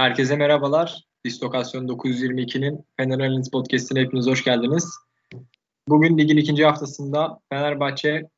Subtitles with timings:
[0.00, 1.04] Herkese merhabalar.
[1.24, 4.98] Distokasyon 922'nin Fener Analiz Podcast'ine hepiniz hoş geldiniz.
[5.88, 8.28] Bugün ligin ikinci haftasında Fenerbahçe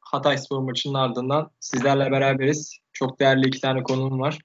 [0.00, 2.78] Hatay Spor maçının ardından sizlerle beraberiz.
[2.92, 4.38] Çok değerli iki tane konuğum var.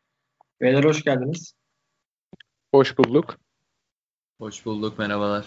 [0.61, 1.53] Beyler hoş geldiniz.
[2.75, 3.37] Hoş bulduk.
[4.41, 5.45] Hoş bulduk, merhabalar.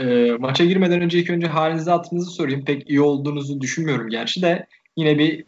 [0.00, 2.64] E, maça girmeden önce ilk önce halinizi hatırınızı sorayım.
[2.64, 4.66] Pek iyi olduğunuzu düşünmüyorum gerçi de
[4.96, 5.44] yine bir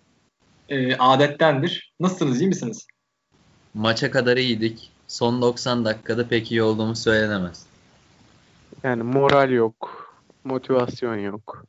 [0.69, 1.95] e, adettendir.
[2.01, 2.87] Nasılsınız, iyi misiniz?
[3.75, 4.91] Maça kadar iyiydik.
[5.09, 7.67] Son 90 dakikada pek iyi olduğumuz söylenemez.
[8.83, 10.09] Yani moral yok,
[10.45, 11.65] motivasyon yok.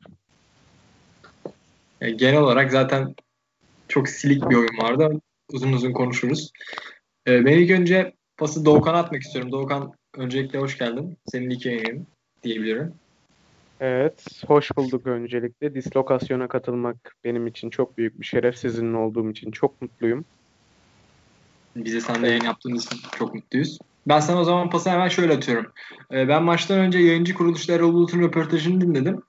[2.02, 3.16] E, genel olarak zaten
[3.88, 5.22] çok silik bir oyun vardı.
[5.52, 6.52] Uzun uzun konuşuruz.
[7.28, 9.52] E, ben ilk önce pası Doğukan'a atmak istiyorum.
[9.52, 11.18] Doğukan öncelikle hoş geldin.
[11.28, 12.08] Senin ilk yayının
[12.44, 12.94] diyebilirim.
[13.80, 15.76] Evet, hoş bulduk öncelikle.
[15.76, 18.58] Dislokasyona katılmak benim için çok büyük bir şeref.
[18.58, 20.26] Sizinle olduğum için çok mutluyum.
[21.76, 23.78] Bize sen de yayın yaptığınız için çok mutluyuz.
[24.08, 25.72] Ben sana o zaman pası hemen şöyle atıyorum.
[26.12, 29.24] Ee, ben maçtan önce yayıncı kuruluşta Erol Bulut'un röportajını dinledim.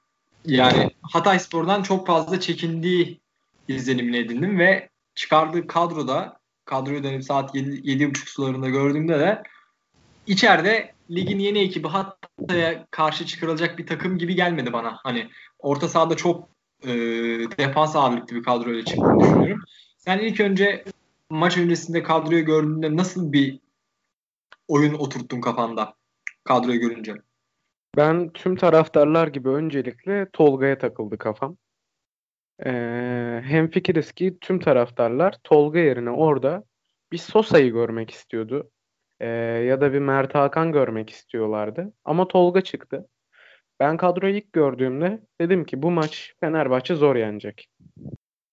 [0.45, 3.21] Yani Hatay Spor'dan çok fazla çekindiği
[3.69, 9.43] izlenimini edindim ve çıkardığı kadroda kadroyu dönüp saat 7, 7.30 sularında gördüğümde de
[10.27, 14.99] içeride ligin yeni ekibi Hatay'a karşı çıkarılacak bir takım gibi gelmedi bana.
[15.03, 16.49] Hani orta sahada çok
[16.83, 16.89] e,
[17.59, 19.63] defans ağırlıklı bir kadroyla çıktığını düşünüyorum.
[19.99, 20.85] Sen ilk önce
[21.31, 23.61] maç öncesinde kadroyu gördüğünde nasıl bir
[24.69, 25.95] oyun oturttun kafanda
[26.45, 27.15] kadroyu görünce?
[27.97, 31.57] Ben tüm taraftarlar gibi öncelikle Tolga'ya takıldı kafam.
[32.67, 36.65] Ee, hem fikiriz ki tüm taraftarlar Tolga yerine orada
[37.13, 38.71] bir Sosa'yı görmek istiyordu.
[39.21, 39.29] Ee,
[39.69, 41.93] ya da bir Mert Hakan görmek istiyorlardı.
[42.05, 43.09] Ama Tolga çıktı.
[43.81, 47.69] Ben kadroyu ilk gördüğümde dedim ki bu maç Fenerbahçe zor yenecek.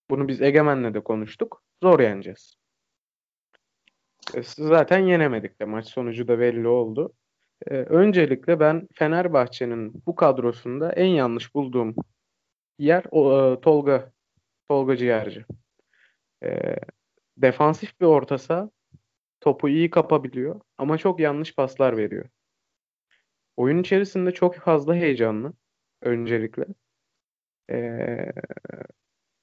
[0.10, 1.64] Bunu biz Egemen'le de konuştuk.
[1.84, 2.63] Zor yeneceğiz.
[4.36, 7.14] E, zaten yenemedik de maç sonucu da belli oldu.
[7.68, 11.96] Ee, öncelikle ben Fenerbahçe'nin bu kadrosunda en yanlış bulduğum
[12.80, 14.12] yer o, e, Tolga
[14.70, 15.46] Tolga Ciğerci.
[16.44, 16.76] E,
[17.38, 18.70] defansif bir orta saha
[19.42, 22.26] topu iyi kapabiliyor ama çok yanlış paslar veriyor.
[23.58, 25.54] Oyun içerisinde çok fazla heyecanlı
[26.02, 26.66] öncelikle.
[27.72, 27.78] E,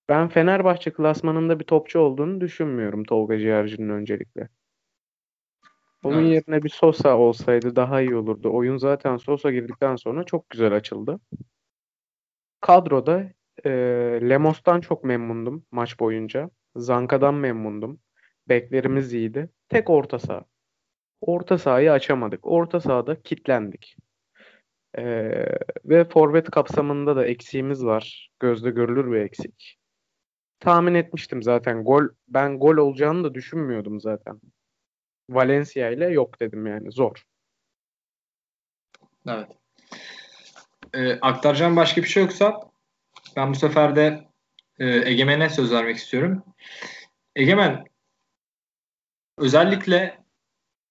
[0.09, 4.49] ben Fenerbahçe klasmanında bir topçu olduğunu düşünmüyorum Tolga Ciğerci'nin öncelikle.
[6.05, 6.33] Onun evet.
[6.33, 8.51] yerine bir Sosa olsaydı daha iyi olurdu.
[8.53, 11.21] Oyun zaten Sosa girdikten sonra çok güzel açıldı.
[12.61, 13.33] Kadroda
[13.65, 13.71] e,
[14.29, 16.51] Lemos'tan çok memnundum maç boyunca.
[16.77, 18.01] Zanka'dan memnundum.
[18.49, 19.51] Beklerimiz iyiydi.
[19.69, 20.45] Tek orta saha.
[21.21, 22.47] Orta sahayı açamadık.
[22.47, 23.97] Orta sahada kitlendik.
[24.99, 25.05] E,
[25.85, 28.31] ve forvet kapsamında da eksiğimiz var.
[28.41, 29.79] Gözde görülür bir eksik.
[30.61, 31.85] Tahmin etmiştim zaten.
[31.85, 34.41] Gol ben gol olacağını da düşünmüyordum zaten.
[35.35, 37.25] Valencia ile yok dedim yani zor.
[39.29, 39.49] Evet.
[40.95, 42.61] Ee, aktaracağım başka bir şey yoksa
[43.37, 44.29] ben bu sefer de
[44.79, 46.45] e, Egemen'e söz vermek istiyorum.
[47.37, 47.85] Egemen
[49.39, 50.19] özellikle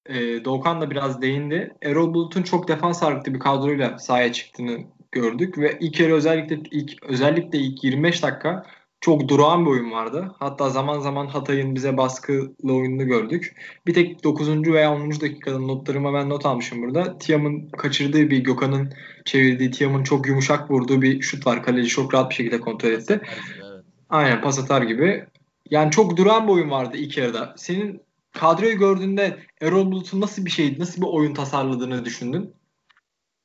[0.05, 1.75] e, Doğukan da biraz değindi.
[1.81, 4.79] Erol Bulut'un çok defans ağırlıklı bir kadroyla sahaya çıktığını
[5.11, 8.65] gördük ve ilk yarı özellikle ilk özellikle ilk 25 dakika
[9.01, 10.31] çok durağan bir oyun vardı.
[10.39, 13.55] Hatta zaman zaman Hatay'ın bize baskılı oyununu gördük.
[13.87, 14.73] Bir tek 9.
[14.73, 15.11] veya 10.
[15.11, 17.17] dakikada notlarıma ben not almışım burada.
[17.17, 18.93] Tiam'ın kaçırdığı bir Gökhan'ın
[19.25, 21.63] çevirdiği Tiam'ın çok yumuşak vurduğu bir şut var.
[21.63, 23.21] Kaleci çok rahat bir şekilde kontrol etti.
[23.23, 23.83] Evet.
[24.09, 25.25] Aynen pas atar gibi.
[25.69, 27.53] Yani çok duran bir oyun vardı ilk yarıda.
[27.57, 32.53] Senin kadroyu gördüğünde Erol Bulut'un nasıl bir şey, nasıl bir oyun tasarladığını düşündün?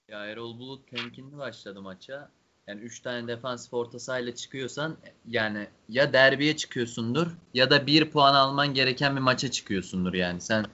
[0.09, 2.31] Ya Erol Bulut temkinli başladı maça.
[2.69, 4.97] Yani 3 tane defansif orta sahayla çıkıyorsan
[5.29, 10.41] yani ya derbiye çıkıyorsundur ya da 1 puan alman gereken bir maça çıkıyorsundur yani.
[10.41, 10.65] Sen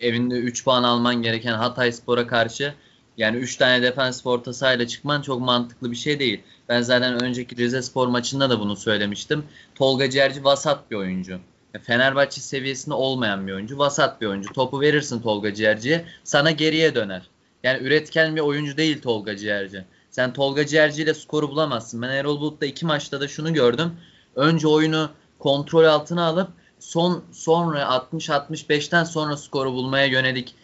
[0.00, 2.74] evinde 3 puan alman gereken Hatay Spor'a karşı
[3.16, 6.42] yani 3 tane defansif orta sahayla çıkman çok mantıklı bir şey değil.
[6.68, 9.44] Ben zaten önceki Rize Spor maçında da bunu söylemiştim.
[9.74, 11.40] Tolga Cerci vasat bir oyuncu.
[11.82, 13.78] Fenerbahçe seviyesinde olmayan bir oyuncu.
[13.78, 14.52] Vasat bir oyuncu.
[14.52, 17.22] Topu verirsin Tolga Ciğerci'ye sana geriye döner.
[17.62, 19.84] Yani üretken bir oyuncu değil Tolga Ciğerci.
[20.10, 22.02] Sen Tolga Ciğerci ile skoru bulamazsın.
[22.02, 23.92] Ben Erol Bulut'ta iki maçta da şunu gördüm.
[24.36, 26.48] Önce oyunu kontrol altına alıp
[26.78, 30.54] son sonra 60-65'ten sonra skoru bulmaya yönelik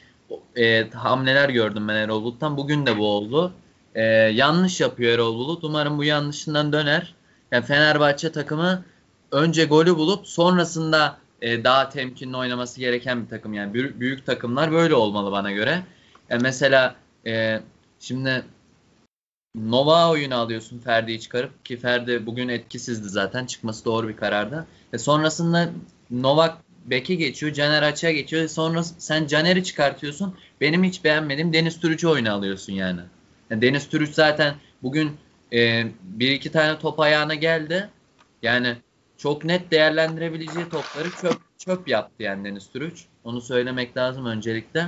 [0.56, 2.56] e, hamleler gördüm ben Erol Bulut'tan.
[2.56, 3.52] Bugün de bu oldu.
[3.94, 5.64] E, yanlış yapıyor Erol Bulut.
[5.64, 7.14] Umarım bu yanlışından döner.
[7.52, 8.84] Yani Fenerbahçe takımı
[9.32, 13.54] önce golü bulup sonrasında e, daha temkinli oynaması gereken bir takım.
[13.54, 15.82] Yani büyük, büyük takımlar böyle olmalı bana göre.
[16.30, 16.94] Yani mesela
[17.26, 17.60] e,
[18.00, 18.44] şimdi
[19.56, 24.66] Nova oyunu alıyorsun Ferdi'yi çıkarıp ki Ferdi bugün etkisizdi zaten çıkması doğru bir karardı.
[24.92, 25.70] Ve sonrasında
[26.10, 27.52] Novak beke geçiyor.
[27.52, 28.48] Caner açığa geçiyor.
[28.48, 30.34] Sonra sen Caner'i çıkartıyorsun.
[30.60, 33.00] Benim hiç beğenmediğim Deniz Türüç'ü oyuna alıyorsun yani.
[33.50, 35.16] yani Deniz Türüç zaten bugün
[35.52, 37.88] e, bir iki tane top ayağına geldi.
[38.42, 38.76] Yani
[39.18, 43.04] çok net değerlendirebileceği topları çöp çöp yaptı yani Deniz Türüç.
[43.24, 44.86] Onu söylemek lazım öncelikle.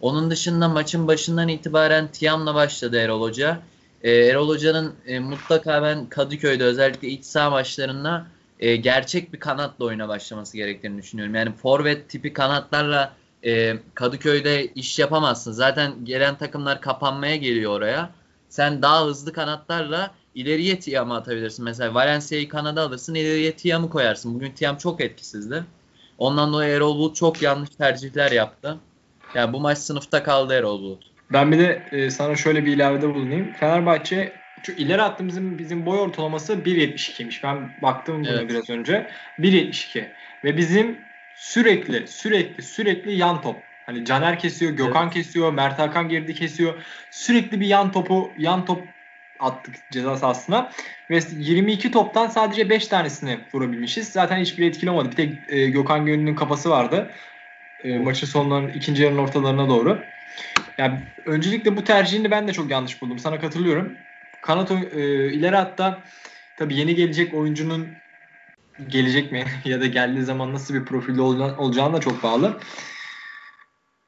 [0.00, 3.60] Onun dışında maçın başından itibaren Tiam'la başladı Erol Hoca.
[4.02, 8.26] Ee, Erol Hoca'nın e, mutlaka ben Kadıköy'de özellikle iç saha maçlarında
[8.60, 11.34] e, gerçek bir kanatla oyuna başlaması gerektiğini düşünüyorum.
[11.34, 13.12] Yani forvet tipi kanatlarla
[13.44, 15.52] e, Kadıköy'de iş yapamazsın.
[15.52, 18.10] Zaten gelen takımlar kapanmaya geliyor oraya.
[18.48, 21.64] Sen daha hızlı kanatlarla ileriye Tiam'ı atabilirsin.
[21.64, 24.34] Mesela Valencia'yı kanada alırsın ileriye Tiam'ı koyarsın.
[24.34, 25.64] Bugün Tiam çok etkisizdi.
[26.18, 28.78] Ondan dolayı Erol Bulut çok yanlış tercihler yaptı.
[29.34, 31.15] Yani bu maç sınıfta kaldı Erol Bulut.
[31.32, 33.52] Ben bir de e, sana şöyle bir ilavede bulunayım.
[33.52, 34.32] Fenerbahçe
[34.62, 37.42] şu ileri attığımızın bizim boy ortalaması 1.72'ymiş.
[37.42, 38.50] Ben baktım buna Evet.
[38.50, 39.06] biraz önce.
[39.38, 40.04] 1.72.
[40.44, 40.98] Ve bizim
[41.36, 43.56] sürekli sürekli sürekli yan top.
[43.86, 46.74] Hani Caner kesiyor, Gökhan kesiyor, Mert Hakan geride kesiyor.
[47.10, 48.84] Sürekli bir yan topu, yan top
[49.40, 50.72] attık ceza sahasına.
[51.10, 54.08] Ve 22 toptan sadece 5 tanesini vurabilmişiz.
[54.08, 55.08] Zaten hiçbir etkili olmadı.
[55.10, 57.10] Bir tek e, Gökhan Gönül'ün kafası vardı.
[57.84, 59.98] E, maçın sonlarının ikinci yarının ortalarına doğru.
[60.78, 63.18] Yani öncelikle bu tercihini ben de çok yanlış buldum.
[63.18, 63.92] Sana katılıyorum.
[64.42, 66.02] Kanat e, ileri hatta
[66.58, 67.88] tabii yeni gelecek oyuncunun
[68.88, 72.60] gelecek mi ya da geldiği zaman nasıl bir profilde olacağına da çok bağlı.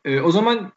[0.05, 0.73] E, o zaman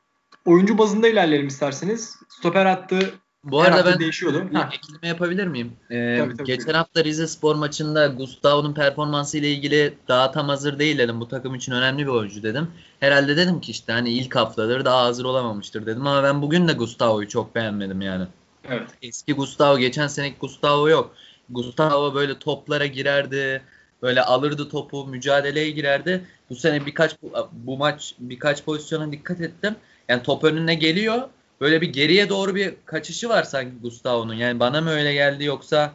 [0.46, 2.20] oyuncu bazında ilerleyelim isterseniz.
[2.30, 4.50] Stoper hattı Bu her arada ben değişiyordu.
[4.52, 5.74] bir Ha, ekleme yapabilir miyim?
[5.90, 6.78] Ee, Tabii, tabii, geçen tabii.
[6.78, 11.20] hafta Rize Spor maçında Gustavo'nun performansı ile ilgili daha tam hazır değil dedim.
[11.22, 12.68] Bu takım için önemli bir oyuncu dedim.
[13.00, 16.74] Herhalde dedim ki işte hani ilk haftadır daha hazır olamamıştır dedim ama ben bugün de
[16.74, 18.28] Gustavo'yu çok beğenmedim yani.
[18.70, 18.90] evet.
[19.02, 21.16] Eski Gustavo, geçen seneki Gustavo yok.
[21.50, 23.62] Gustavo böyle toplara girerdi,
[24.02, 26.26] böyle alırdı topu, mücadeleye girerdi.
[26.50, 27.16] Bu sene birkaç
[27.52, 29.76] bu maç birkaç pozisyona dikkat ettim.
[30.10, 31.30] Yani top önüne geliyor.
[31.62, 34.34] Böyle bir geriye doğru bir kaçışı var sanki Gustavo'nun.
[34.34, 35.94] Yani bana mı öyle geldi yoksa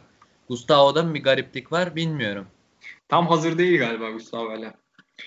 [0.49, 2.47] Gustavo'da mı bir gariplik var bilmiyorum.
[3.09, 4.73] Tam hazır değil galiba Gustavo hala.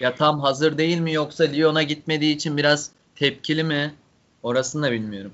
[0.01, 3.95] Ya tam hazır değil mi yoksa Lyon'a gitmediği için biraz tepkili mi?
[4.43, 5.33] Orasını da bilmiyorum.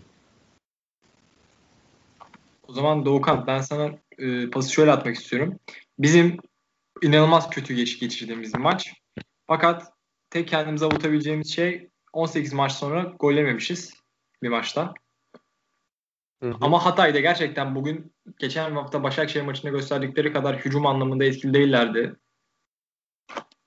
[2.68, 5.58] O zaman Doğukan ben sana e, pası şöyle atmak istiyorum.
[5.98, 6.36] Bizim
[7.02, 8.92] inanılmaz kötü geç geçirdiğimiz bir maç.
[9.46, 9.92] Fakat
[10.30, 14.05] tek kendimize avutabileceğimiz şey 18 maç sonra gol yememişiz
[14.46, 14.94] bir maçta.
[16.42, 16.56] Hı hı.
[16.60, 22.16] Ama Hatay'da gerçekten bugün geçen hafta Başakşehir maçında gösterdikleri kadar hücum anlamında etkili değillerdi.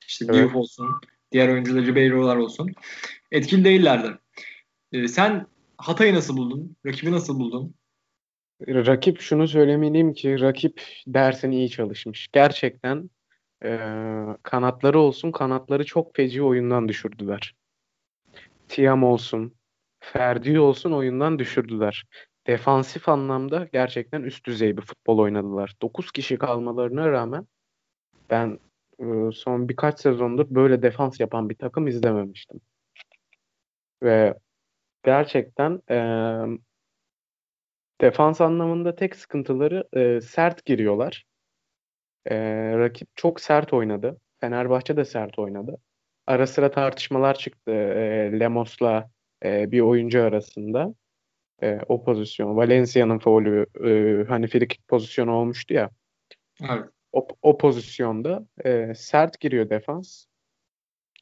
[0.07, 0.35] İşte Evet.
[0.35, 2.73] Diouf olsun, diğer oyuncular Ribero'lar olsun.
[3.31, 4.17] Etkili değillerdi.
[4.91, 5.47] E, sen
[5.77, 6.75] Hatay'ı nasıl buldun?
[6.85, 7.75] Rakibi nasıl buldun?
[8.67, 12.29] Rakip şunu söylemeliyim ki rakip dersini iyi çalışmış.
[12.31, 13.09] Gerçekten
[13.63, 17.55] eee, kanatları olsun kanatları çok feci oyundan düşürdüler.
[18.67, 19.53] Tiam olsun,
[19.99, 22.05] Ferdi olsun oyundan düşürdüler.
[22.47, 25.75] Defansif anlamda gerçekten üst düzey bir futbol oynadılar.
[25.81, 27.47] 9 kişi kalmalarına rağmen
[28.29, 28.59] ben
[28.99, 32.61] eee, son birkaç sezondur böyle defans yapan bir takım izlememiştim.
[34.03, 34.33] Ve
[35.03, 36.57] gerçekten eee
[38.01, 41.25] Defans anlamında tek sıkıntıları e, sert giriyorlar.
[42.25, 42.35] E,
[42.77, 44.17] rakip çok sert oynadı.
[44.41, 45.77] Fenerbahçe de sert oynadı.
[46.27, 49.09] Ara sıra tartışmalar çıktı e, Lemos'la
[49.45, 50.93] e, bir oyuncu arasında.
[51.63, 52.57] E, o pozisyon.
[52.57, 55.89] Valencia'nın faulü e, hani frikik pozisyonu olmuştu ya.
[56.69, 56.85] Evet.
[57.11, 60.25] O, o pozisyonda e, sert giriyor defans.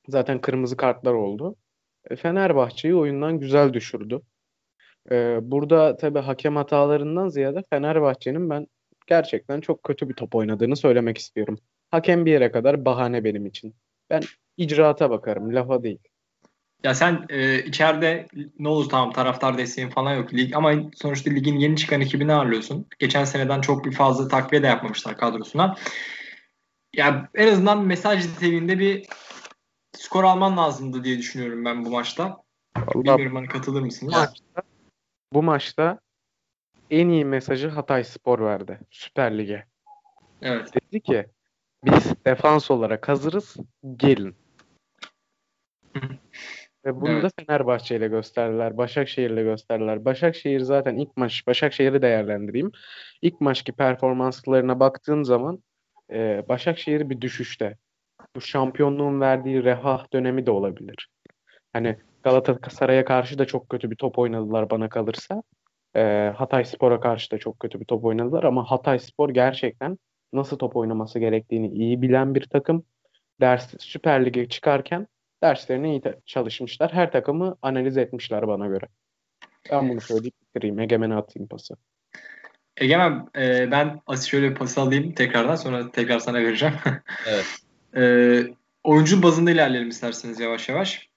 [0.07, 1.55] Zaten kırmızı kartlar oldu.
[2.09, 4.21] E, Fenerbahçe'yi oyundan güzel düşürdü.
[5.11, 8.67] E, burada tabii hakem hatalarından ziyade Fenerbahçe'nin ben
[9.07, 11.59] gerçekten çok kötü bir top oynadığını söylemek istiyorum.
[11.91, 13.75] Hakem bir yere kadar bahane benim için.
[14.09, 14.23] Ben
[14.57, 15.99] icraata bakarım, lafa değil.
[16.83, 18.27] Ya sen e, içeride
[18.59, 20.33] ne olur tamam taraftar desteğin falan yok.
[20.33, 22.87] Lig, ama sonuçta ligin yeni çıkan ekibini ağırlıyorsun.
[22.99, 25.75] Geçen seneden çok bir fazla takviye de yapmamışlar kadrosuna.
[26.95, 29.05] Ya en azından mesaj niteliğinde bir
[29.97, 32.43] skor alman lazımdı diye düşünüyorum ben bu maçta.
[32.77, 34.13] Vallahi Bilmiyorum hani katılır bu mısınız?
[34.13, 34.61] maçta,
[35.33, 35.99] bu maçta
[36.89, 39.65] en iyi mesajı Hatay Spor verdi Süper Lig'e.
[40.41, 40.69] Evet.
[40.73, 41.25] Dedi ki
[41.85, 43.57] biz defans olarak hazırız,
[43.95, 44.35] gelin.
[46.87, 47.23] Ve bunu Evet.
[47.23, 48.77] da Fenerbahçe ile gösterdiler.
[48.77, 50.05] Başakşehir ile gösterdiler.
[50.05, 52.71] Başakşehir zaten ilk maç, Başakşehir'i değerlendireyim.
[53.21, 55.63] İlk maçki performanslarına baktığım zaman
[56.11, 57.77] e, Başakşehir bir düşüşte.
[58.35, 61.09] Bu şampiyonluğun verdiği refah dönemi de olabilir.
[61.73, 65.43] Hani Galatasaray'a karşı da çok kötü bir top oynadılar bana kalırsa.
[65.95, 69.97] E, Hatay Spor'a karşı da çok kötü bir top oynadılar ama Hatay Spor gerçekten
[70.33, 72.83] nasıl top oynaması gerektiğini iyi bilen bir takım.
[73.41, 75.07] ders Süper Lig'e çıkarken
[75.43, 76.93] derslerini iyi çalışmışlar.
[76.93, 78.85] Her takımı analiz etmişler bana göre.
[79.71, 80.79] Ben bunu söyleyip bitireyim.
[80.79, 81.75] Egemen'e atayım pası.
[82.77, 86.75] Egemen e, ben şöyle bir pas alayım tekrardan sonra tekrar sana vereceğim.
[87.27, 87.45] Evet.
[87.95, 88.03] e,
[88.83, 91.09] oyuncu bazında ilerleyelim isterseniz yavaş yavaş.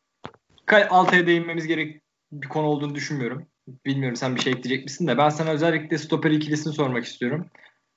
[0.90, 3.46] Altaya değinmemiz gerek bir konu olduğunu düşünmüyorum.
[3.86, 7.46] Bilmiyorum sen bir şey ekleyecek misin de ben sana özellikle stoper ikilisini sormak istiyorum.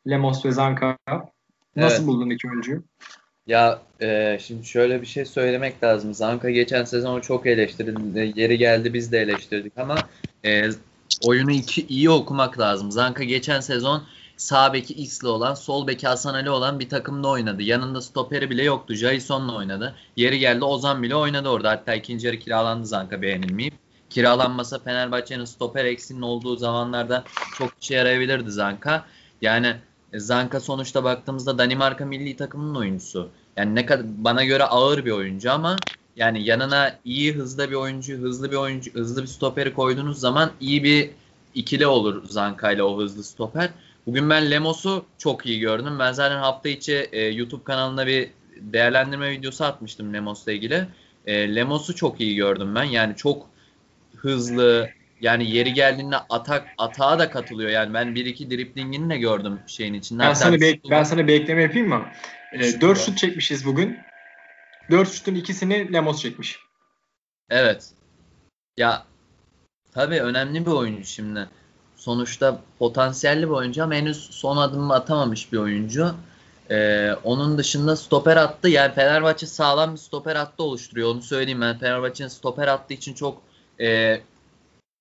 [0.09, 0.97] Lemos ve Zanka.
[1.75, 2.07] Nasıl evet.
[2.07, 2.83] buldun iki oyuncuyu?
[3.47, 6.13] Ya e, şimdi şöyle bir şey söylemek lazım.
[6.13, 8.33] Zanka geçen sezon çok eleştirildi.
[8.35, 9.97] Yeri geldi biz de eleştirdik ama
[10.45, 10.69] e,
[11.25, 12.91] oyunu iki, iyi okumak lazım.
[12.91, 14.03] Zanka geçen sezon
[14.37, 17.63] sağ beki X'li olan, sol beki Hasan Ali olan bir takımda oynadı.
[17.63, 18.93] Yanında stoperi bile yoktu.
[18.93, 19.95] Jason'la oynadı.
[20.15, 21.71] Yeri geldi Ozan bile oynadı orada.
[21.71, 23.73] Hatta ikinci yarı kiralandı Zanka beğenilmeyip.
[24.09, 27.23] Kiralanmasa Fenerbahçe'nin stoper eksinin olduğu zamanlarda
[27.57, 29.05] çok işe yarayabilirdi Zanka.
[29.41, 29.75] Yani
[30.15, 33.29] Zanka sonuçta baktığımızda Danimarka milli takımının oyuncusu.
[33.57, 35.77] Yani ne kadar bana göre ağır bir oyuncu ama
[36.15, 40.83] yani yanına iyi hızlı bir oyuncu, hızlı bir oyuncu, hızlı bir stoperi koyduğunuz zaman iyi
[40.83, 41.09] bir
[41.55, 43.69] ikili olur Zanka ile o hızlı stoper.
[44.05, 45.99] Bugün ben Lemos'u çok iyi gördüm.
[45.99, 48.29] Ben zaten hafta içi e, YouTube kanalına bir
[48.61, 50.87] değerlendirme videosu atmıştım Lemos'la ilgili.
[51.25, 52.83] E, Lemos'u çok iyi gördüm ben.
[52.83, 53.49] Yani çok
[54.15, 54.89] hızlı,
[55.23, 57.69] yani yeri geldiğinde atak atağa da katılıyor.
[57.69, 60.23] Yani ben bir iki driplingini de gördüm şeyin içinde.
[60.23, 62.05] Ben sana bir, ben sana bir ekleme yapayım mı?
[62.53, 63.97] E, 4 şut çekmişiz bugün.
[64.91, 66.59] 4 şutun ikisini Lemos çekmiş.
[67.49, 67.89] Evet.
[68.77, 69.03] Ya
[69.93, 71.49] tabii önemli bir oyuncu şimdi.
[71.95, 76.15] Sonuçta potansiyelli bir oyuncu ama henüz son adımı atamamış bir oyuncu.
[76.71, 78.69] Ee, onun dışında stoper attı.
[78.69, 81.09] Yani Fenerbahçe sağlam bir stoper attı oluşturuyor.
[81.09, 81.79] Onu söyleyeyim ben.
[81.79, 83.41] Fenerbahçe'nin stoper attığı için çok
[83.79, 84.21] e,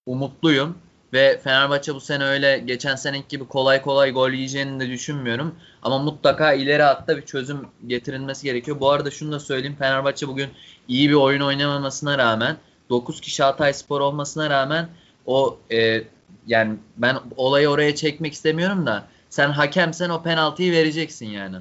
[0.06, 0.78] umutluyum.
[1.12, 5.54] Ve Fenerbahçe bu sene öyle geçen seneki gibi kolay kolay gol yiyeceğini de düşünmüyorum.
[5.82, 8.80] Ama mutlaka ileri hatta bir çözüm getirilmesi gerekiyor.
[8.80, 9.76] Bu arada şunu da söyleyeyim.
[9.78, 10.50] Fenerbahçe bugün
[10.88, 12.56] iyi bir oyun oynamamasına rağmen
[12.90, 14.88] 9 kişi Hatay Spor olmasına rağmen
[15.26, 16.02] o e,
[16.47, 21.56] yani ben olayı oraya çekmek istemiyorum da sen hakemsen o penaltıyı vereceksin yani.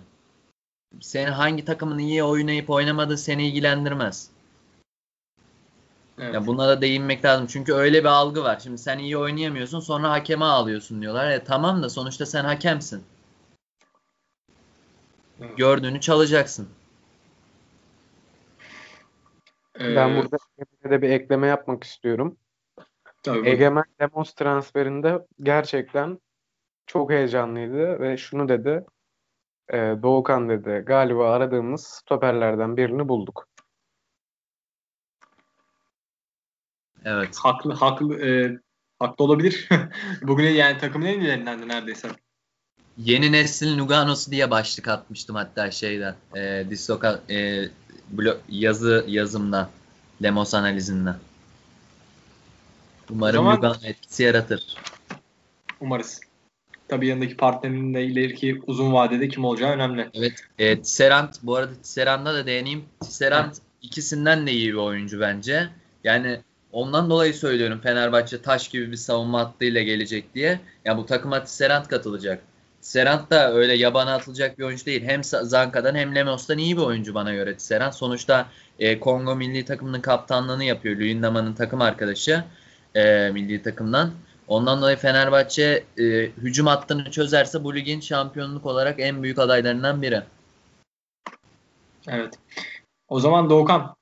[0.99, 4.29] Senin hangi takımın iyi oynayıp oynamadığı seni ilgilendirmez.
[6.21, 6.33] Evet.
[6.33, 7.47] Ya buna da değinmek lazım.
[7.47, 8.59] Çünkü öyle bir algı var.
[8.63, 11.31] Şimdi sen iyi oynayamıyorsun sonra hakeme ağlıyorsun diyorlar.
[11.31, 13.03] E, tamam da sonuçta sen hakemsin.
[15.41, 15.57] Evet.
[15.57, 16.69] Gördüğünü çalacaksın.
[19.79, 20.37] Ben ee, burada
[20.89, 22.37] de bir ekleme yapmak istiyorum.
[23.23, 23.49] Tabii.
[23.49, 26.19] Egemen Demos transferinde gerçekten
[26.85, 28.85] çok heyecanlıydı ve şunu dedi.
[29.69, 33.47] E, Doğukan dedi galiba aradığımız stoperlerden birini bulduk.
[37.05, 37.37] Evet.
[37.37, 38.57] Haklı haklı e,
[38.99, 39.69] haklı olabilir.
[40.21, 42.07] Bugün yani takımın en iyilerinden de neredeyse.
[42.97, 46.15] Yeni neslin Lugano'su diye başlık atmıştım hatta şeyden.
[46.35, 47.65] E, Disoka e,
[48.11, 49.69] blog, yazı yazımda.
[50.23, 51.13] Lemos analizinde.
[53.09, 54.75] Umarım zaman, Lugano etkisi yaratır.
[55.79, 56.19] Umarız.
[56.87, 60.09] Tabii yanındaki partnerinin de ileriki uzun vadede kim olacağı önemli.
[60.13, 60.33] Evet.
[60.59, 62.85] E, Tisserand bu arada Tisserand'a da değineyim.
[62.99, 65.69] Tisserand ikisinden de iyi bir oyuncu bence.
[66.03, 66.41] Yani
[66.73, 70.59] Ondan dolayı söylüyorum Fenerbahçe taş gibi bir savunma hattıyla gelecek diye.
[70.85, 72.43] Ya bu takıma Serant katılacak.
[72.81, 75.03] Serant da öyle yabana atılacak bir oyuncu değil.
[75.03, 77.95] Hem Zanka'dan hem Lemos'tan iyi bir oyuncu bana göre Serant.
[77.95, 78.47] Sonuçta
[78.79, 80.95] e, Kongo milli takımının kaptanlığını yapıyor.
[80.95, 82.43] Luyendama'nın takım arkadaşı
[82.95, 84.11] e, milli takımdan.
[84.47, 86.03] Ondan dolayı Fenerbahçe e,
[86.37, 90.21] hücum hattını çözerse bu ligin şampiyonluk olarak en büyük adaylarından biri.
[92.07, 92.33] Evet.
[93.07, 93.95] O zaman Doğukan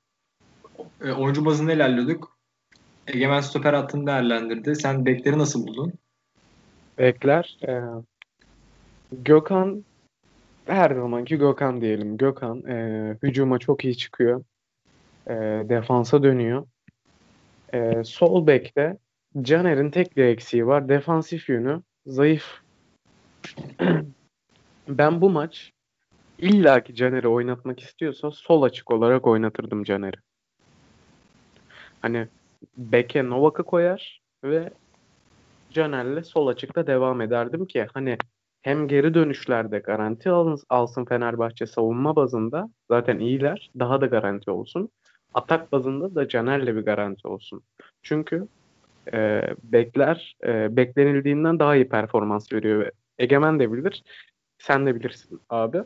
[1.02, 2.39] e, oyuncu bazında ilerliyorduk.
[3.14, 4.76] Egemen stoper hattını değerlendirdi.
[4.76, 5.94] Sen bekleri nasıl buldun?
[6.98, 7.58] Bekler.
[7.68, 7.82] E,
[9.12, 9.86] Gökhan
[10.66, 12.18] her zamanki Gökhan diyelim.
[12.18, 14.44] Gökhan e, hücuma çok iyi çıkıyor.
[15.28, 15.34] E,
[15.70, 16.68] defansa dönüyor.
[17.74, 18.98] E, sol bekte
[19.42, 20.90] Caner'in tek bir eksiği var.
[20.90, 22.62] Defansif yönü zayıf.
[24.88, 25.72] ben bu maç
[26.38, 30.18] illaki Caner'i oynatmak istiyorsa sol açık olarak oynatırdım Caner'i.
[32.02, 32.28] Hani
[32.78, 34.70] beke Novak'ı koyar ve
[35.70, 38.18] Caner'le sol açıkta devam ederdim ki hani
[38.62, 40.30] hem geri dönüşlerde garanti
[40.70, 44.90] alsın Fenerbahçe savunma bazında zaten iyiler daha da garanti olsun.
[45.34, 47.64] Atak bazında da Caner'le bir garanti olsun.
[48.02, 48.48] Çünkü
[49.14, 52.92] e, bekler e, beklenildiğinden daha iyi performans veriyor.
[53.18, 54.04] Egemen de bilir.
[54.58, 55.78] Sen de bilirsin abi.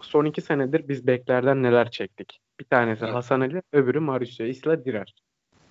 [0.00, 2.40] Son iki senedir biz beklerden neler çektik.
[2.60, 3.14] Bir tanesi evet.
[3.14, 5.14] Hasan Ali, öbürü Mauricio Isla Direr.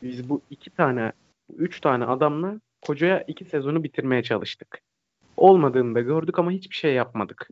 [0.06, 1.12] Biz bu iki tane,
[1.58, 4.82] üç tane adamla kocaya iki sezonu bitirmeye çalıştık.
[5.38, 7.50] Olmadığını da gördük ama hiçbir şey yapmadık.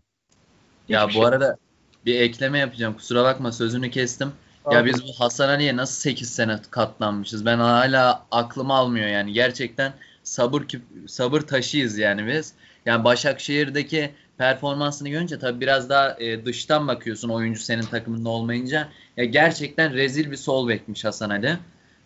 [0.84, 1.26] Hiçbir ya bu şey.
[1.26, 1.58] arada
[2.06, 2.94] bir ekleme yapacağım.
[2.94, 4.32] Kusura bakma sözünü kestim.
[4.72, 7.46] Ya biz bu Hasan Ali'ye nasıl 8 sene katlanmışız?
[7.46, 9.34] Ben hala aklım almıyor yani.
[9.34, 9.94] Gerçekten
[10.24, 10.64] sabır
[11.08, 12.54] sabır taşıyız yani biz.
[12.86, 18.90] Yani Başakşehir'deki performansını görünce tabii biraz daha e, dıştan bakıyorsun oyuncu senin takımında olmayınca.
[19.18, 21.58] Ya gerçekten rezil bir sol bekmiş Hasan Ali.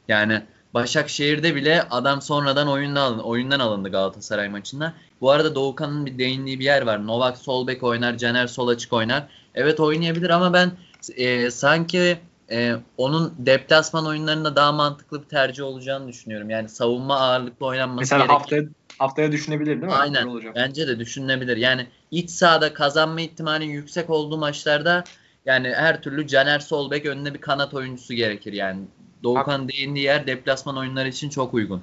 [0.08, 0.42] Yani
[0.74, 4.94] Başakşehir'de bile adam sonradan oyundan alındı, oyundan alındı Galatasaray maçında.
[5.22, 7.08] Bu arada Doğukan'ın bir değindiği bir yer var.
[7.08, 9.24] Novak sol bek oynar, Caner sol açık oynar.
[9.56, 10.72] Evet oynayabilir ama ben
[11.16, 12.18] e, sanki
[12.52, 16.50] e, onun deplasman oyunlarında daha mantıklı bir tercih olacağını düşünüyorum.
[16.50, 18.64] Yani savunma ağırlıklı oynanması Mesela gereken- haftaya
[18.98, 19.94] haftaya düşünebilir değil mi?
[19.94, 20.56] Aynen.
[20.56, 21.58] Bence de düşünülebilir.
[21.58, 25.04] Yani iç sahada kazanma ihtimalinin yüksek olduğu maçlarda
[25.46, 28.82] yani her türlü Caner Solbek önüne bir kanat oyuncusu gerekir yani.
[29.24, 31.82] Doğukan değindiği yer deplasman oyunları için çok uygun.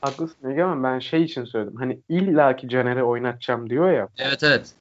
[0.00, 1.76] Haklısın Ege ama ben şey için söyledim.
[1.76, 4.08] Hani illaki Caner'i oynatacağım diyor ya.
[4.18, 4.74] Evet evet.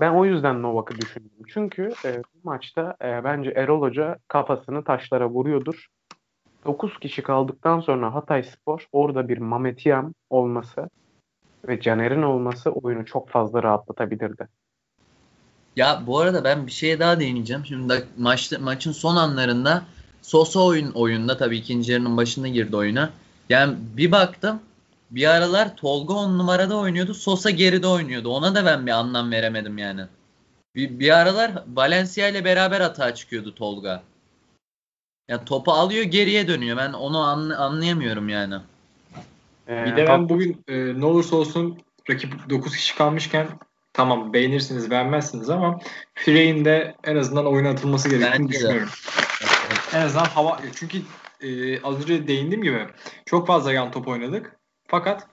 [0.00, 1.30] Ben o yüzden Novak'ı düşündüm.
[1.48, 5.86] Çünkü e, bu maçta e, bence Erol Hoca kafasını taşlara vuruyordur.
[6.66, 10.88] 9 kişi kaldıktan sonra Hatay Spor orada bir Mametiyam olması
[11.68, 14.48] ve Caner'in olması oyunu çok fazla rahatlatabilirdi.
[15.76, 17.66] Ya bu arada ben bir şeye daha değineceğim.
[17.66, 19.82] Şimdi maçta, maçın son anlarında
[20.28, 23.10] Sosa oyun oyunda tabii ikinci yarının başında girdi oyuna.
[23.48, 24.60] Yani bir baktım
[25.10, 27.14] bir aralar Tolga on numarada oynuyordu.
[27.14, 28.28] Sosa geride oynuyordu.
[28.28, 30.00] Ona da ben bir anlam veremedim yani.
[30.74, 34.02] Bir, bir aralar Valencia ile beraber atağa çıkıyordu Tolga.
[35.28, 36.76] Yani topu alıyor geriye dönüyor.
[36.76, 38.54] Ben onu anla- anlayamıyorum yani.
[39.68, 41.78] E, Bir de ben bugün e, ne olursa olsun
[42.10, 43.46] rakip 9 kişi kalmışken
[43.92, 45.80] tamam beğenirsiniz beğenmezsiniz ama
[46.14, 48.84] Frey'in de en azından oyuna atılması gerektiğini Bence de.
[49.94, 50.98] En azından hava çünkü
[51.40, 52.86] e, az önce değindiğim gibi
[53.26, 54.56] çok fazla yan top oynadık.
[54.86, 55.26] Fakat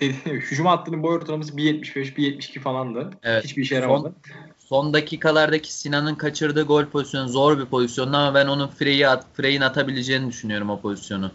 [0.00, 3.10] dediğim hücum hattının boy ortalaması 1.75 1.72 falandı.
[3.22, 3.44] Evet.
[3.44, 4.14] Hiçbir işe yaramadı.
[4.58, 9.60] Son dakikalardaki Sinan'ın kaçırdığı gol pozisyonu zor bir pozisyondu ama ben onun Frey'i at, Frey'in
[9.60, 11.30] atabileceğini düşünüyorum o pozisyonu.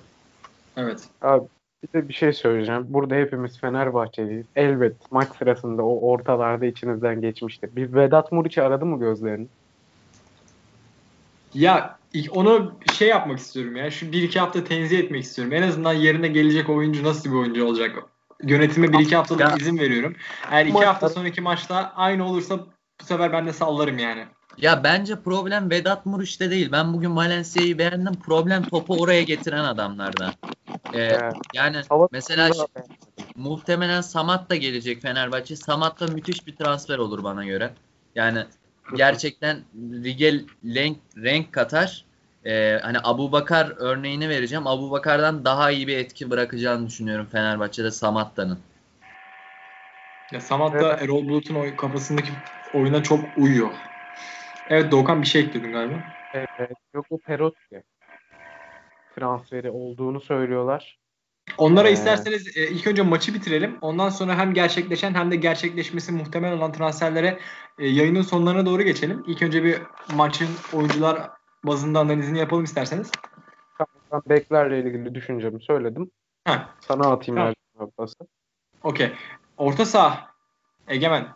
[0.78, 1.04] Evet.
[1.22, 1.44] Abi
[1.84, 2.86] bir de bir şey söyleyeceğim.
[2.90, 4.46] Burada hepimiz Fenerbahçeliyiz.
[4.56, 7.76] Elbet maç sırasında o ortalarda içinizden geçmiştir.
[7.76, 9.48] Bir Vedat Muriç'i aradı mı gözlerini?
[11.54, 11.98] Ya
[12.32, 13.92] onu şey yapmak istiyorum ya.
[13.92, 15.54] Şu bir iki hafta tenzih etmek istiyorum.
[15.54, 17.96] En azından yerine gelecek oyuncu nasıl bir oyuncu olacak?
[18.44, 20.16] Yönetime bir iki haftalık Ya- izin veriyorum.
[20.52, 22.60] Eğer iki hafta sonraki maçta aynı olursa
[23.02, 24.26] bu sefer ben de sallarım yani.
[24.58, 26.72] Ya bence problem Vedat Muriç'te değil.
[26.72, 28.14] Ben bugün Valencia'yı beğendim.
[28.16, 30.32] Problem topu oraya getiren adamlarda.
[30.94, 31.34] Ee, Evet.
[31.54, 32.50] yani Hava mesela
[33.36, 35.56] muhtemelen Samat da gelecek Fenerbahçe.
[35.56, 37.74] Samat da müthiş bir transfer olur bana göre.
[38.16, 38.46] Yani
[38.96, 39.58] gerçekten
[40.04, 42.06] lige renk, renk katar.
[42.46, 44.68] Ee, hani Abu Bakar örneğini vereceğim.
[44.68, 48.60] Abu Bakar'dan daha iyi bir etki bırakacağını düşünüyorum Fenerbahçe'de Samatta'nın.
[50.32, 51.02] Ya Samat da Evet.
[51.02, 52.30] Erol Bulut'un oy- kafasındaki
[52.74, 53.72] oyuna çok uyuyor.
[54.68, 55.96] Evet Doğukan bir şey ekledin galiba.
[56.34, 57.84] Evet, yok o Perotti
[59.16, 61.00] transferi olduğunu söylüyorlar.
[61.58, 63.78] Onlara Ee, isterseniz e, ilk önce maçı bitirelim.
[63.82, 67.40] Ondan sonra hem gerçekleşen hem de gerçekleşmesi muhtemel olan transferlere
[67.80, 69.24] e, yayının sonlarına doğru geçelim.
[69.28, 69.82] İlk önce bir
[70.16, 71.30] maçın oyuncular
[71.64, 73.12] bazında analizini yapalım isterseniz.
[74.12, 76.12] Ben beklerle ilgili düşüncemi söyledim.
[76.46, 77.92] Ha, Sana atayım Tamam.
[77.98, 78.16] Pası.
[78.84, 79.12] okey.
[79.58, 80.28] Orta saha.
[80.88, 81.28] Egemen.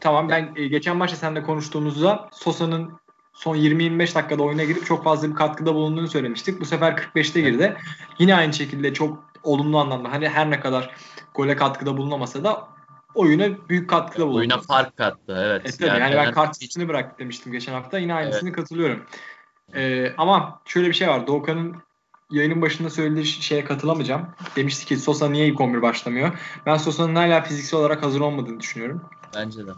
[0.00, 2.98] Tamam ben e, geçen maçta seninle konuştuğumuzda Sosa'nın
[3.32, 6.60] son 20-25 dakikada oyuna girip çok fazla bir katkıda bulunduğunu söylemiştik.
[6.60, 7.76] Bu sefer 45'te girdi.
[8.18, 10.94] Yine aynı şekilde çok olumlu anlamda hani her ne kadar
[11.34, 12.68] gole katkıda bulunamasa da
[13.14, 14.38] oyuna büyük katkıda bulundu.
[14.38, 15.36] Oyuna fark kattı.
[15.38, 15.66] Evet.
[15.66, 17.98] E tabii, yani, ben kart üstünü bırak demiştim geçen hafta.
[17.98, 19.02] Yine aynısını katılıyorum.
[19.74, 21.26] Ee, ama şöyle bir şey var.
[21.26, 21.76] Doğukan'ın
[22.30, 24.28] yayının başında söylediği şeye katılamayacağım.
[24.56, 26.38] Demişti ki Sosa niye ilk 11 başlamıyor?
[26.66, 29.04] Ben Sosa'nın hala fiziksel olarak hazır olmadığını düşünüyorum.
[29.36, 29.70] Bence de.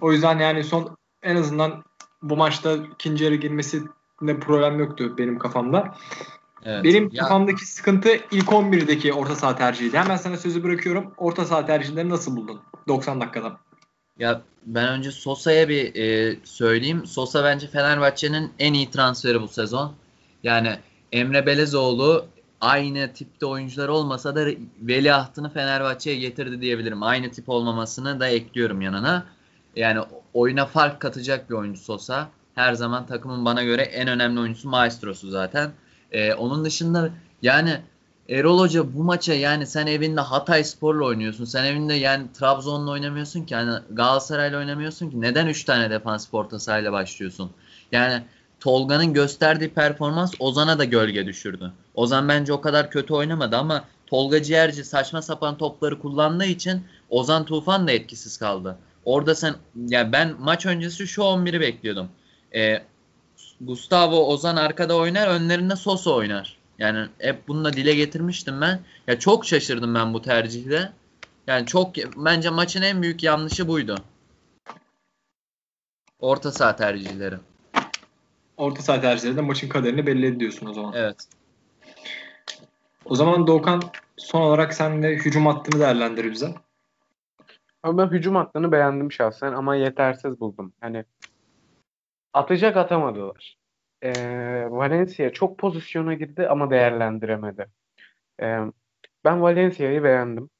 [0.00, 1.84] O yüzden yani son en azından
[2.22, 5.94] bu maçta ikinci yarı girmesinde problem yoktu benim kafamda.
[6.64, 6.84] Evet.
[6.84, 9.98] Benim Ya- kafamdaki sıkıntı ilk 11'deki orta saha tercihiydi.
[9.98, 11.14] Hemen sana sözü bırakıyorum.
[11.16, 12.60] Orta saha tercihlerini nasıl buldun?
[12.88, 13.56] 90 dakikada.
[14.18, 17.06] Ya ben önce Sosa'ya bir e, söyleyeyim.
[17.06, 19.92] Sosa bence Fenerbahçe'nin en iyi transferi bu sezon.
[20.42, 20.78] Yani
[21.12, 22.26] Emre Belezoğlu
[22.60, 24.46] aynı tipte oyuncular olmasa da
[24.80, 27.02] veliahtını Fenerbahçe'ye getirdi diyebilirim.
[27.02, 29.26] Aynı tip olmamasını da ekliyorum yanına.
[29.76, 30.00] Yani
[30.34, 32.28] oyuna fark katacak bir oyuncu Sosa.
[32.54, 35.70] Her zaman takımın bana göre en önemli oyuncusu Maestro'su zaten.
[36.12, 37.10] E, onun dışında
[37.42, 37.80] yani
[38.28, 41.44] Erol Hoca bu maça yani sen evinde Hatay Spor'la oynuyorsun.
[41.44, 43.54] Sen evinde yani Trabzon'la oynamıyorsun ki.
[43.54, 45.20] Yani Galatasaray'la oynamıyorsun ki.
[45.20, 47.50] Neden 3 tane defans orta sahayla başlıyorsun?
[47.92, 48.22] Yani
[48.60, 51.72] Tolga'nın gösterdiği performans Ozan'a da gölge düşürdü.
[51.94, 57.44] Ozan bence o kadar kötü oynamadı ama Tolga Ciğerci saçma sapan topları kullandığı için Ozan
[57.44, 58.78] Tufan da etkisiz kaldı.
[59.06, 59.54] Orada sen
[59.88, 62.08] yani ben maç öncesi şu 11'i bekliyordum.
[62.54, 62.82] E,
[63.60, 66.56] Gustavo Ozan arkada oynar, önlerinde Sosa oynar.
[66.78, 68.80] Yani hep bunu da dile getirmiştim ben.
[69.06, 70.92] Ya çok şaşırdım ben bu tercihde.
[71.46, 73.96] Yani çok bence maçın en büyük yanlışı buydu.
[76.20, 77.36] Orta saha tercihleri.
[78.56, 80.92] Orta saha tercihleri de maçın kaderini belli ediyorsun o zaman.
[80.96, 81.16] Evet.
[83.04, 83.82] O zaman Doğukan
[84.16, 86.54] son olarak sen de hücum hattını değerlendir bize.
[87.82, 90.72] Ama ben hücum hattını beğendim şahsen ama yetersiz buldum.
[90.80, 91.04] Hani
[92.32, 93.56] atacak atamadılar.
[94.02, 97.66] Ee, Valencia çok pozisyona girdi ama değerlendiremedi.
[98.42, 98.58] Ee,
[99.24, 100.50] ben Valencia'yı beğendim.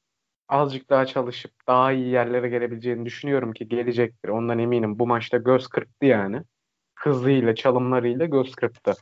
[0.49, 4.29] Azıcık daha çalışıp daha iyi yerlere gelebileceğini düşünüyorum ki gelecektir.
[4.29, 4.99] Ondan eminim.
[4.99, 6.41] Bu maçta göz kırptı yani.
[6.99, 8.93] Hızıyla, çalımlarıyla göz kırptı.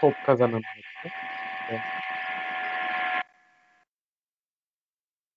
[0.00, 0.64] Top kazanamadı.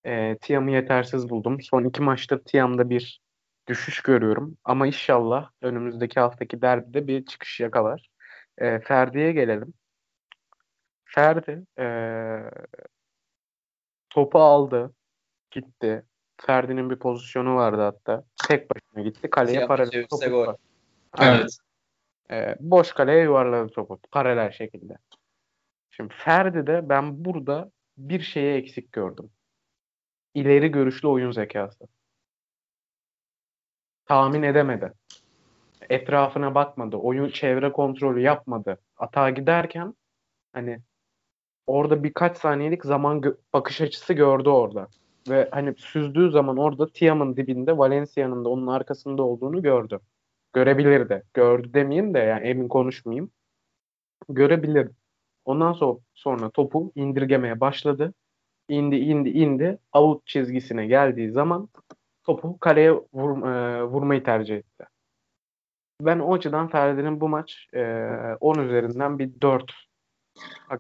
[0.05, 1.61] E, Tiam'ı yetersiz buldum.
[1.61, 3.21] Son iki maçta Tiam'da bir
[3.67, 4.57] düşüş görüyorum.
[4.63, 8.09] Ama inşallah önümüzdeki haftaki derbide bir çıkış yakalar.
[8.57, 9.73] E, Ferdi'ye gelelim.
[11.05, 11.85] Ferdi e,
[14.09, 14.93] topu aldı.
[15.51, 16.05] Gitti.
[16.41, 18.23] Ferdi'nin bir pozisyonu vardı hatta.
[18.47, 19.29] Tek başına gitti.
[19.29, 20.29] Kaleye paralel topu.
[20.29, 20.55] Gol.
[21.21, 21.57] Evet.
[22.31, 23.99] E, boş kaleye yuvarladı topu.
[24.11, 24.97] Paralel şekilde.
[25.89, 29.29] Şimdi Ferdi'de ben burada bir şeye eksik gördüm
[30.35, 31.87] ileri görüşlü oyun zekası.
[34.05, 34.93] Tahmin edemedi.
[35.89, 36.97] Etrafına bakmadı.
[36.97, 38.77] Oyun çevre kontrolü yapmadı.
[38.97, 39.93] Atağa giderken
[40.53, 40.79] hani
[41.67, 44.87] orada birkaç saniyelik zaman bakış açısı gördü orada.
[45.29, 49.99] Ve hani süzdüğü zaman orada Tiam'ın dibinde Valencia'nın da onun arkasında olduğunu gördü.
[50.53, 51.23] Görebilirdi.
[51.33, 53.31] Gördü demeyeyim de yani emin konuşmayayım.
[54.29, 54.93] Görebilirdi.
[55.45, 58.13] Ondan sonra, sonra topu indirgemeye başladı
[58.69, 61.69] indi indi indi out çizgisine geldiği zaman
[62.23, 64.85] topu kaleye vur, e, vurmayı tercih etti.
[66.01, 67.81] Ben o açıdan Ferdi'nin bu maç e,
[68.39, 69.71] 10 üzerinden bir 4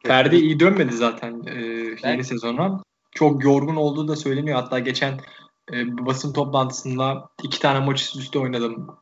[0.03, 1.55] Ferdi iyi dönmedi zaten e,
[2.03, 2.11] ben...
[2.11, 2.83] yeni sezona.
[3.11, 4.59] Çok yorgun olduğu da söyleniyor.
[4.59, 5.19] Hatta geçen
[5.73, 8.97] e, basın toplantısında iki tane maç üst üste oynadım.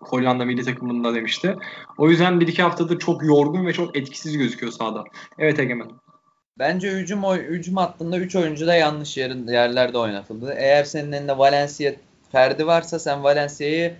[0.00, 1.56] Hollanda milli takımında demişti.
[1.98, 5.04] O yüzden bir iki haftadır çok yorgun ve çok etkisiz gözüküyor sahada.
[5.38, 5.90] Evet Egemen.
[6.58, 10.54] Bence hücum hücum hattında 3 oyuncu da yanlış yerin, yerlerde oynatıldı.
[10.56, 11.92] Eğer senin elinde Valencia
[12.32, 13.94] Ferdi varsa sen Valencia'yı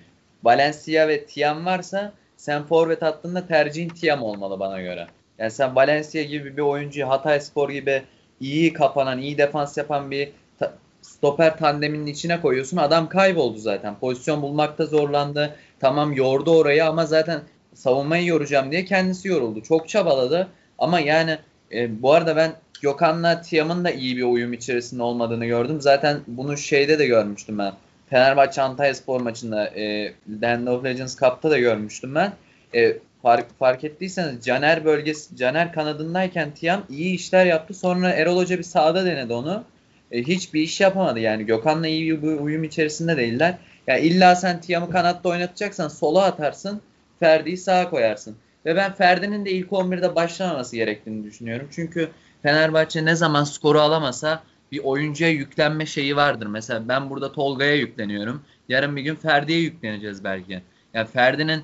[0.45, 5.07] Valencia ve Tiam varsa sen forvet hattında tercihin Tiam olmalı bana göre.
[5.39, 8.03] Yani sen Valencia gibi bir oyuncuyu Hatay Spor gibi
[8.41, 12.77] iyi kapanan, iyi defans yapan bir ta- stoper tandeminin içine koyuyorsun.
[12.77, 13.95] Adam kayboldu zaten.
[13.99, 15.57] Pozisyon bulmakta zorlandı.
[15.81, 17.41] Tamam yordu orayı ama zaten
[17.75, 19.63] savunmayı yoracağım diye kendisi yoruldu.
[19.63, 21.39] Çok çabaladı ama yani
[21.73, 25.81] e, bu arada ben Gökhan'la Tiam'ın da iyi bir uyum içerisinde olmadığını gördüm.
[25.81, 27.73] Zaten bunu şeyde de görmüştüm ben.
[28.11, 32.33] Fenerbahçe Antalya Spor maçında e, Land of Legends Cup'ta da görmüştüm ben.
[32.75, 37.75] E, fark, fark ettiyseniz Caner bölgesi, Caner kanadındayken Tiam iyi işler yaptı.
[37.75, 39.65] Sonra Erol Hoca bir sağda denedi onu.
[40.13, 41.47] E, hiçbir iş yapamadı yani.
[41.47, 43.59] Gökhan'la iyi bir uyum içerisinde değiller.
[43.87, 46.81] Ya yani illa sen Tiam'ı kanatta oynatacaksan sola atarsın.
[47.21, 48.37] Ferdi'yi sağa koyarsın.
[48.67, 51.69] Ve ben Ferdi'nin de ilk 11'de başlamaması gerektiğini düşünüyorum.
[51.71, 52.11] Çünkü
[52.43, 56.47] Fenerbahçe ne zaman skoru alamasa bir oyuncuya yüklenme şeyi vardır.
[56.47, 58.43] Mesela ben burada Tolga'ya yükleniyorum.
[58.69, 60.63] Yarın bir gün Ferdi'ye yükleneceğiz belki.
[60.95, 61.63] Yani Ferdi'nin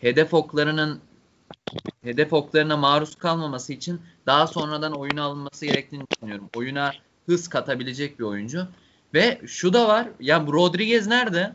[0.00, 1.00] hedef oklarının
[2.02, 6.50] hedef oklarına maruz kalmaması için daha sonradan oyuna alınması gerektiğini düşünüyorum.
[6.56, 6.92] Oyuna
[7.26, 8.66] hız katabilecek bir oyuncu.
[9.14, 10.08] Ve şu da var.
[10.20, 11.52] Ya bu Rodriguez nerede?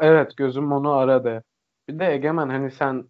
[0.00, 1.42] evet gözüm onu aradı.
[1.90, 3.04] Bir de Egemen hani sen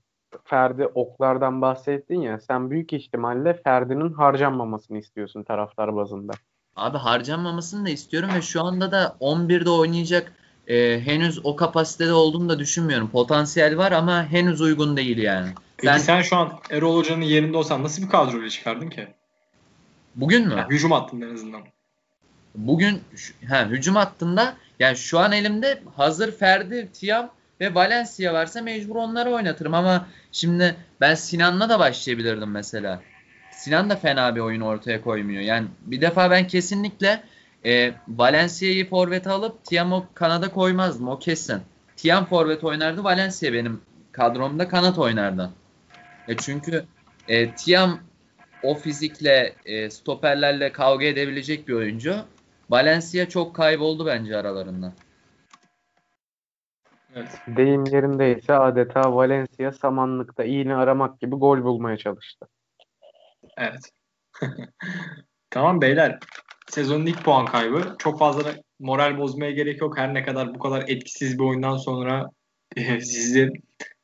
[0.45, 6.33] Ferdi oklardan bahsettin ya sen büyük ihtimalle Ferdi'nin harcanmamasını istiyorsun taraftar bazında.
[6.77, 10.33] Abi harcanmamasını da istiyorum ve şu anda da 11'de oynayacak
[10.67, 13.11] e, henüz o kapasitede olduğunu da düşünmüyorum.
[13.11, 15.49] Potansiyel var ama henüz uygun değil yani.
[15.77, 19.09] Peki sen, sen şu an Erol Hoca'nın yerinde olsan nasıl bir kadroyla çıkardın ki?
[20.17, 20.55] Bugün mü?
[20.57, 21.61] Yani hücum hattında en azından.
[22.55, 23.01] Bugün
[23.41, 29.31] he, hücum hattında yani şu an elimde hazır Ferdi, Tiam ve Valencia varsa mecbur onları
[29.31, 33.03] oynatırım ama şimdi ben Sinan'la da başlayabilirdim mesela.
[33.53, 35.43] Sinan da fena bir oyun ortaya koymuyor.
[35.43, 37.23] Yani bir defa ben kesinlikle
[37.65, 41.09] e, Valencia'yı forvete alıp Tiam'ı kanada koymazdım.
[41.09, 41.63] O kesin.
[41.97, 43.05] Tiam forvet oynardı.
[43.05, 43.81] Valencia benim
[44.13, 45.51] kadromda kanat oynardı.
[46.29, 46.85] E çünkü
[47.29, 48.01] e, Tiam
[48.63, 52.17] o fizikle e, stoperlerle kavga edebilecek bir oyuncu.
[52.71, 54.93] Valencia çok kayboldu bence aralarında.
[57.15, 57.39] Evet.
[57.49, 62.47] Deyim yerindeyse adeta Valencia samanlıkta iğne aramak gibi gol bulmaya çalıştı.
[63.57, 63.93] Evet.
[65.51, 66.19] tamam beyler.
[66.69, 67.95] Sezonun ilk puan kaybı.
[67.99, 68.43] Çok fazla
[68.79, 69.99] moral bozmaya gerek yok.
[69.99, 72.31] Her ne kadar bu kadar etkisiz bir oyundan sonra
[72.77, 73.53] e, sizi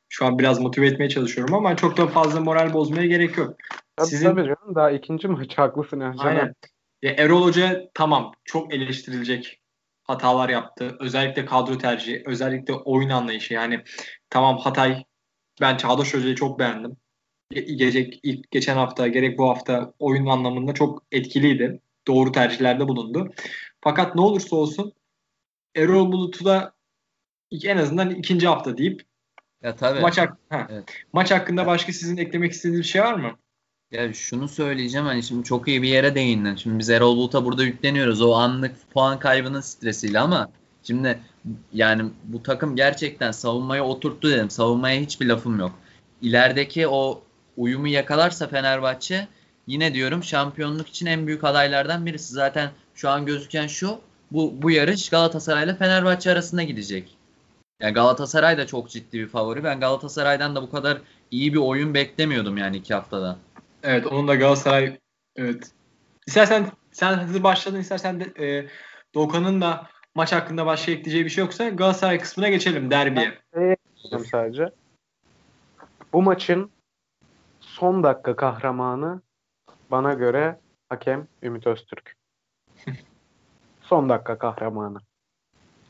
[0.09, 3.55] şu an biraz motive etmeye çalışıyorum ama çok da fazla moral bozmaya gerek yok.
[3.95, 6.25] Tabii Sizin- tabii canım daha ikinci maç haklısın Ercan.
[6.25, 6.55] Aynen.
[7.01, 9.59] Ya Erol Hoca tamam çok eleştirilecek
[10.07, 10.97] hatalar yaptı.
[10.99, 13.53] Özellikle kadro tercihi, özellikle oyun anlayışı.
[13.53, 13.83] Yani
[14.29, 15.03] tamam Hatay
[15.61, 16.97] ben Çağdaş Hoca'yı çok beğendim.
[17.53, 21.81] Ge- Gelecek ilk geçen hafta gerek bu hafta oyun anlamında çok etkiliydi.
[22.07, 23.33] Doğru tercihlerde bulundu.
[23.81, 24.93] Fakat ne olursa olsun
[25.75, 26.73] Erol Bulut'u da
[27.63, 29.01] en azından ikinci hafta deyip
[29.63, 29.99] Ya tabii.
[30.01, 30.83] maç, hak- ha, Evet.
[31.13, 33.37] maç hakkında başka sizin eklemek istediğiniz bir şey var mı?
[33.91, 36.55] Ya şunu söyleyeceğim hani şimdi çok iyi bir yere değindin.
[36.55, 40.49] Şimdi biz Erol Bulut'a burada yükleniyoruz o anlık puan kaybının stresiyle ama
[40.83, 41.19] şimdi
[41.73, 44.49] yani bu takım gerçekten savunmaya oturttu dedim.
[44.49, 45.71] Savunmaya hiçbir lafım yok.
[46.21, 47.23] İlerideki o
[47.57, 49.27] uyumu yakalarsa Fenerbahçe
[49.67, 52.33] yine diyorum şampiyonluk için en büyük adaylardan birisi.
[52.33, 53.99] Zaten şu an gözüken şu
[54.31, 57.17] bu, bu yarış Galatasaray ile Fenerbahçe arasında gidecek.
[57.81, 59.63] Yani Galatasaray da çok ciddi bir favori.
[59.63, 63.37] Ben Galatasaray'dan da bu kadar iyi bir oyun beklemiyordum yani iki haftada.
[63.83, 64.99] Evet onun da Galatasaray
[65.35, 65.71] evet.
[66.27, 68.67] İstersen sen hızlı başladın istersen de e,
[69.15, 73.37] Doğukan'ın da maç hakkında başka ekleyeceği bir şey yoksa Galatasaray kısmına geçelim derbiye.
[73.55, 74.69] Diyeceğim sadece.
[76.13, 76.71] Bu maçın
[77.59, 79.21] son dakika kahramanı
[79.91, 80.59] bana göre
[80.89, 82.15] hakem Ümit Öztürk.
[83.81, 84.99] son dakika kahramanı.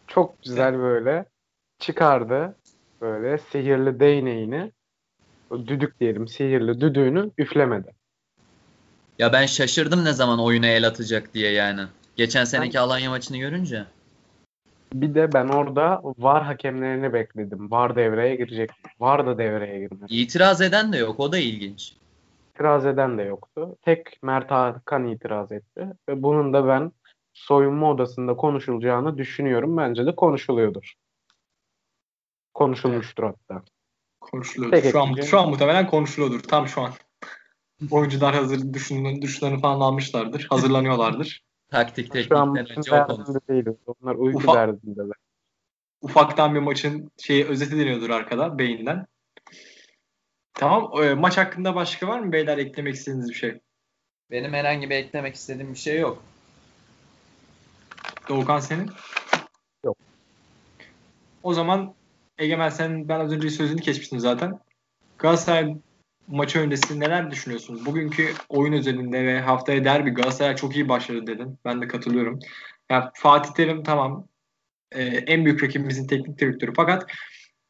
[0.08, 1.26] Çok güzel böyle
[1.80, 2.56] çıkardı
[3.02, 4.72] böyle sihirli değneğini
[5.52, 7.94] düdük diyelim sihirli düdüğünü üflemedi.
[9.20, 11.82] Ya ben şaşırdım ne zaman oyuna el atacak diye yani.
[12.16, 13.86] Geçen seneki Alanya maçını görünce.
[14.94, 17.72] Bir de ben orada VAR hakemlerini bekledim.
[17.72, 18.70] VAR devreye girecek.
[19.00, 20.06] VAR da devreye girmedi.
[20.10, 21.20] İtiraz eden de yok.
[21.20, 21.94] O da ilginç.
[22.54, 23.78] İtiraz eden de yoktu.
[23.82, 25.88] Tek Mert Hakan itiraz etti.
[26.10, 26.92] Ve bunun da ben
[27.34, 29.78] soyunma odasında konuşulacağını düşünüyorum.
[29.78, 30.94] Bence de konuşuluyordur.
[32.54, 33.64] Konuşulmuştur hatta.
[34.32, 34.72] Konuşuluyor.
[34.72, 36.40] Tek Şu an, şu an muhtemelen konuşuluyordur.
[36.40, 36.92] Tam şu an.
[37.92, 40.48] Oyuncular hazır düşünün, düşünlerini falan almışlardır.
[40.50, 41.44] Hazırlanıyorlardır.
[41.72, 43.42] Taktik Şu an teknikten önce o konu.
[44.02, 45.16] Onlar uyku derdindeler.
[46.02, 49.06] Ufaktan bir maçın şeyi özeti deniyordur arkada beyinden.
[50.54, 51.04] Tamam.
[51.04, 53.60] e, maç hakkında başka var mı beyler eklemek istediğiniz bir şey?
[54.32, 56.24] Benim herhangi bir eklemek istediğim bir şey yok.
[58.30, 58.92] Doğukan senin?
[59.84, 59.98] Yok.
[61.44, 61.94] O zaman
[62.38, 64.60] Egemen sen ben az önce sözünü kesmiştim zaten.
[65.18, 65.76] Galatasaray
[66.28, 67.86] maçı öncesi neler düşünüyorsunuz?
[67.86, 71.60] Bugünkü oyun özelinde ve haftaya derbi Galatasaray çok iyi başladı dedin.
[71.66, 72.40] Ben de katılıyorum.
[72.90, 74.28] Ya Fatih Terim tamam
[74.92, 77.06] e, en büyük rakibimizin teknik direktörü fakat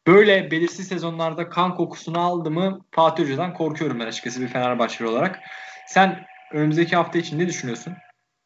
[0.07, 5.39] böyle belirsiz sezonlarda kan kokusunu aldı mı Fatih Hoca'dan korkuyorum ben açıkçası bir Fenerbahçeli olarak.
[5.87, 7.93] Sen önümüzdeki hafta için ne düşünüyorsun?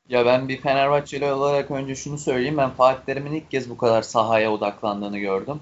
[0.09, 2.57] Ya ben bir Fenerbahçeli olarak önce şunu söyleyeyim.
[2.57, 5.59] Ben Fatih Terim'in ilk kez bu kadar sahaya odaklandığını gördüm.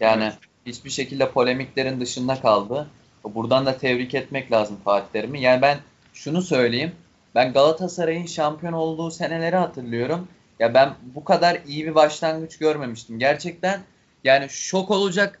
[0.00, 0.38] Yani Evet.
[0.66, 2.86] hiçbir şekilde polemiklerin dışında kaldı.
[3.24, 5.40] Buradan da tebrik etmek lazım Fatih Terim'i.
[5.42, 5.78] Yani ben
[6.12, 6.92] şunu söyleyeyim.
[7.34, 10.28] Ben Galatasaray'ın şampiyon olduğu seneleri hatırlıyorum.
[10.58, 13.18] Ya ben bu kadar iyi bir başlangıç görmemiştim.
[13.18, 13.80] Gerçekten
[14.24, 15.40] yani şok olacak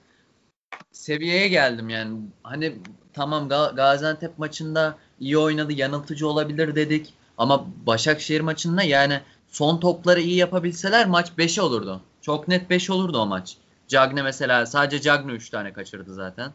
[0.92, 2.18] seviyeye geldim yani.
[2.42, 2.78] Hani
[3.12, 7.14] tamam Ga- Gaziantep maçında iyi oynadı, yanıltıcı olabilir dedik.
[7.38, 12.02] Ama Başakşehir maçında yani son topları iyi yapabilseler maç 5 olurdu.
[12.22, 13.56] Çok net 5 olurdu o maç.
[13.88, 16.52] Cagne mesela sadece Cagne 3 tane kaçırdı zaten.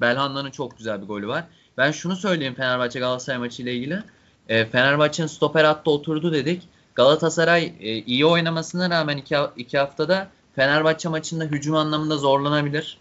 [0.00, 1.44] Belhanda'nın çok güzel bir golü var.
[1.78, 4.02] Ben şunu söyleyeyim Fenerbahçe Galatasaray maçı ile ilgili.
[4.48, 6.68] E, Fenerbahçe'nin stoper hattı oturdu dedik.
[6.94, 12.98] Galatasaray e, iyi oynamasına rağmen iki, iki haftada Fenerbahçe maçında hücum anlamında zorlanabilir.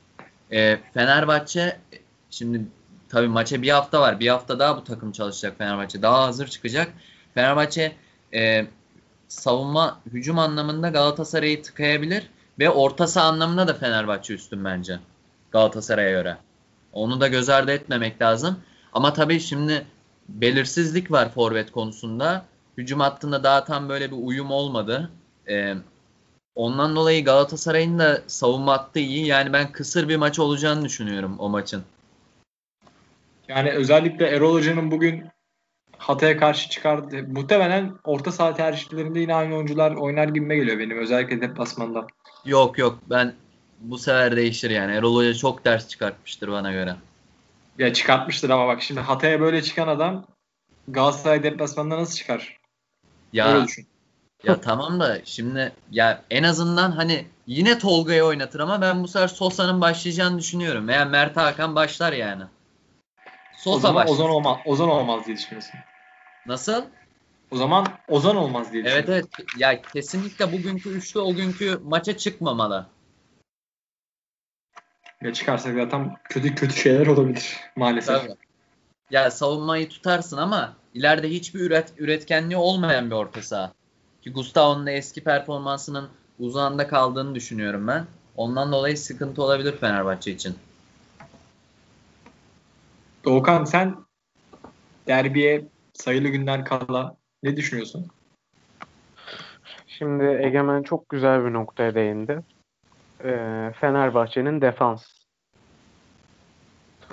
[0.52, 1.98] E, Fenerbahçe e,
[2.30, 2.62] şimdi
[3.10, 4.20] tabii maça bir hafta var.
[4.20, 6.02] Bir hafta daha bu takım çalışacak Fenerbahçe.
[6.02, 6.94] Daha hazır çıkacak.
[7.34, 7.96] Fenerbahçe
[8.34, 8.68] e,
[9.28, 15.00] savunma hücum anlamında Galatasaray'ı tıkayabilir ve orta saha anlamında da Fenerbahçe üstün bence
[15.52, 16.38] Galatasaray'a göre.
[16.94, 18.60] Onu da göz ardı etmemek lazım.
[18.94, 19.86] Ama tabii şimdi
[20.30, 22.46] belirsizlik var forvet konusunda.
[22.78, 25.12] Hücum hattında daha tam böyle bir uyum olmadı.
[25.50, 25.76] Ee,
[26.56, 29.26] ondan dolayı Galatasaray'ın da savunma hattı iyi.
[29.26, 31.84] Yani ben kısır bir maç olacağını düşünüyorum o maçın.
[33.48, 35.33] Yani özellikle Erol Hoca'nın bugün
[36.04, 37.24] Hatay'a karşı çıkardı.
[37.28, 40.98] Muhtemelen orta saha tercihlerinde yine aynı oyuncular oynar gibime geliyor benim.
[40.98, 42.08] Özellikle deplasmanda.
[42.46, 43.34] Yok yok ben
[43.80, 44.96] bu sefer değişir yani.
[44.96, 46.96] Erol Hoca çok ders çıkartmıştır bana göre.
[47.78, 50.26] Ya çıkartmıştır ama bak şimdi Hatay'a böyle çıkan adam
[50.88, 52.58] Galatasaray deplasmanda nasıl çıkar?
[53.34, 53.88] Ya Öyle düşün.
[54.44, 59.28] Ya tamam da şimdi ya en azından hani yine Tolga'yı oynatır ama ben bu sefer
[59.28, 60.88] Sosa'nın başlayacağını düşünüyorum.
[60.88, 62.44] Veya Mert Hakan başlar yani.
[62.44, 64.14] O Sosa zaman başlar.
[64.14, 65.80] Ozan olmaz, Ozan olmaz diye düşünüyorsun.
[66.46, 66.84] Nasıl?
[67.52, 69.28] O zaman Ozan olmaz diye Evet evet.
[69.58, 72.88] Ya kesinlikle bugünkü üçlü o günkü maça çıkmamalı.
[75.22, 78.22] Ya çıkarsak zaten kötü kötü şeyler olabilir maalesef.
[78.22, 78.36] Tabii.
[79.12, 83.74] Ya savunmayı tutarsın ama ileride hiçbir üret, üretkenliği olmayan bir orta saha.
[84.22, 88.06] Ki Gustavo'nun da eski performansının uzağında kaldığını düşünüyorum ben.
[88.36, 90.56] Ondan dolayı sıkıntı olabilir Fenerbahçe için.
[93.26, 93.96] Doğukan sen
[95.08, 98.08] derbiye sayılı günler kala ne düşünüyorsun?
[99.88, 102.40] Şimdi Egemen çok güzel bir noktaya değindi.
[103.24, 105.06] Ee, Fenerbahçe'nin defans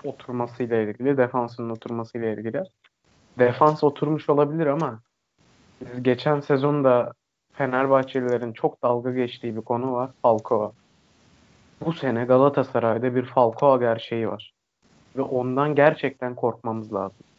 [0.04, 2.62] oturmasıyla ilgili, defansının oturmasıyla ilgili.
[3.38, 5.00] Defans oturmuş olabilir ama
[5.80, 7.12] biz geçen sezonda
[7.52, 10.10] Fenerbahçelilerin çok dalga geçtiği bir konu var.
[10.22, 10.72] Falcao.
[11.80, 14.52] Bu sene Galatasaray'da bir Falcao gerçeği var.
[15.16, 17.29] Ve ondan gerçekten korkmamız lazım.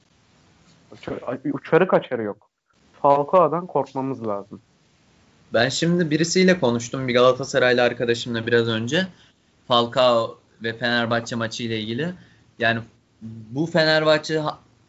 [0.92, 2.50] Uça- Uçarı kaçarı yok.
[3.02, 4.62] Falcao'dan korkmamız lazım.
[5.54, 9.08] Ben şimdi birisiyle konuştum bir Galatasaraylı arkadaşımla biraz önce.
[9.68, 12.14] Falcao ve Fenerbahçe maçı ile ilgili.
[12.60, 12.80] Yani
[13.22, 14.42] bu Fenerbahçe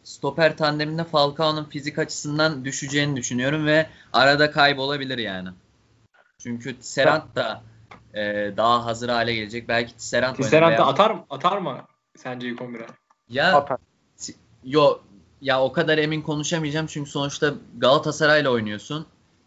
[0.03, 5.49] stoper tandeminde Falcao'nun fizik açısından düşeceğini düşünüyorum ve arada kaybolabilir yani.
[6.39, 7.61] Çünkü Tisserand da
[8.13, 9.67] e, daha hazır hale gelecek.
[9.67, 10.37] Belki Tisserand da
[10.69, 11.25] veya- atar mı?
[11.29, 11.77] Atar mı
[12.17, 12.85] sence ilk 11'e?
[13.29, 13.77] Ya Atar.
[14.63, 14.99] Yo
[15.43, 19.05] ya o kadar emin konuşamayacağım çünkü sonuçta Galatasaray'la oynuyorsun.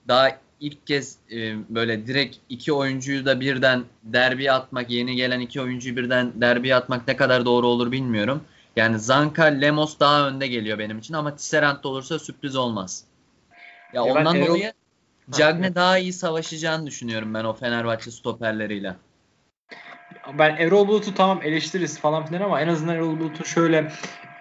[0.09, 0.31] Daha
[0.61, 5.97] ilk kez e, böyle direkt iki oyuncuyu da birden derbiye atmak, yeni gelen iki oyuncuyu
[5.97, 8.41] birden derbiye atmak ne kadar doğru olur bilmiyorum.
[8.77, 13.05] Yani Zanka, Lemos daha önde geliyor benim için ama Tisserand da olursa sürpriz olmaz.
[13.93, 14.73] Ya ben ondan Erol- dolayı
[15.31, 18.97] Cagne daha iyi savaşacağını düşünüyorum ben o Fenerbahçe stoperleriyle.
[20.39, 23.93] Ben Erol Bulut'u tamam eleştiririz falan filan ama en azından Erol Bulut'un şöyle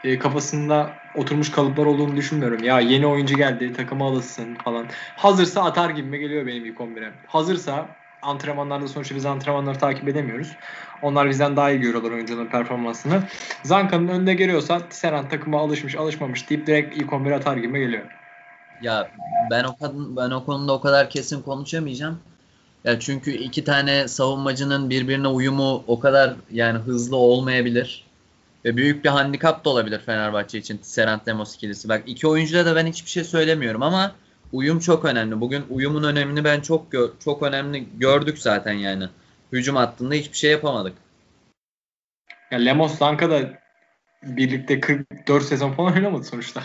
[0.06, 2.64] e, kafasında oturmuş kalıplar olduğunu düşünmüyorum.
[2.64, 4.86] Ya yeni oyuncu geldi takıma alışsın falan.
[5.16, 7.12] Hazırsa atar gibime geliyor benim ilk 11'e.
[7.28, 7.86] Hazırsa
[8.22, 10.58] antrenmanlarda sonuçta biz antrenmanları takip edemiyoruz.
[11.02, 13.24] Onlar bizden daha iyi görüyorlar oyuncuların performansını.
[13.64, 18.04] Zanka'nın önünde geliyorsa Tisserand takıma alışmış alışmamış deyip direkt ilk 11'e atar gibime geliyor.
[18.82, 19.10] Ya
[19.52, 22.20] ben o ben o konuda o kadar kesin konuşamayacağım.
[22.84, 28.05] Ya çünkü iki tane savunmacının birbirine uyumu o kadar yani hızlı olmayabilir.
[28.66, 31.90] Ve büyük bir handikap da olabilir Fenerbahçe için Tisserand Lemos ikilisi.
[31.90, 34.16] Bak iki oyuncuda da ben hiçbir şey söylemiyorum ama
[34.54, 35.42] uyum çok önemli.
[35.42, 39.10] Bugün uyumun önemini ben çok gö- çok önemli gördük zaten yani.
[39.52, 40.94] Hücum hattında hiçbir şey yapamadık.
[42.52, 43.60] Ya Lemos Zanka da
[44.24, 46.64] birlikte 44 sezon falan oynamadı sonuçta.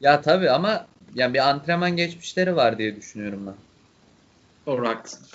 [0.00, 3.54] Ya tabii ama yani bir antrenman geçmişleri var diye düşünüyorum ben.
[4.66, 5.26] Doğru haklısın.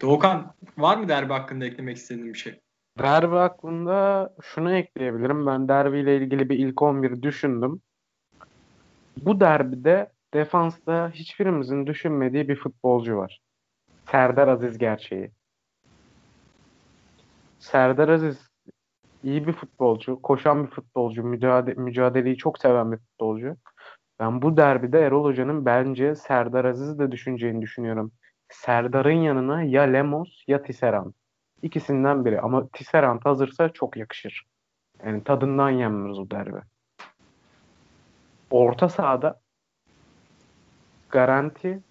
[0.00, 2.60] Doğukan var mı derbi hakkında eklemek istediğin bir şey?
[2.98, 5.46] Derbi aklında şunu ekleyebilirim.
[5.46, 7.80] Ben derbiyle ilgili bir ilk 11 düşündüm.
[9.16, 13.40] Bu derbide defansta hiçbirimizin düşünmediği bir futbolcu var.
[14.10, 15.30] Serdar Aziz gerçeği.
[17.58, 18.48] Serdar Aziz
[19.24, 23.56] iyi bir futbolcu, koşan bir futbolcu, mücadele, mücadeleyi çok seven bir futbolcu.
[24.20, 28.12] Ben bu derbide Erol Hoca'nın bence Serdar Aziz'i de düşüneceğini düşünüyorum.
[28.48, 31.12] Serdar'ın yanına ya Lemos ya Tisserand.
[31.66, 32.40] İkisinden biri.
[32.40, 34.46] Ama Tisserand hazırsa çok yakışır.
[35.04, 36.58] Yani tadından yenmez o derbi.
[38.50, 39.40] Orta sahada
[41.10, 41.82] garanti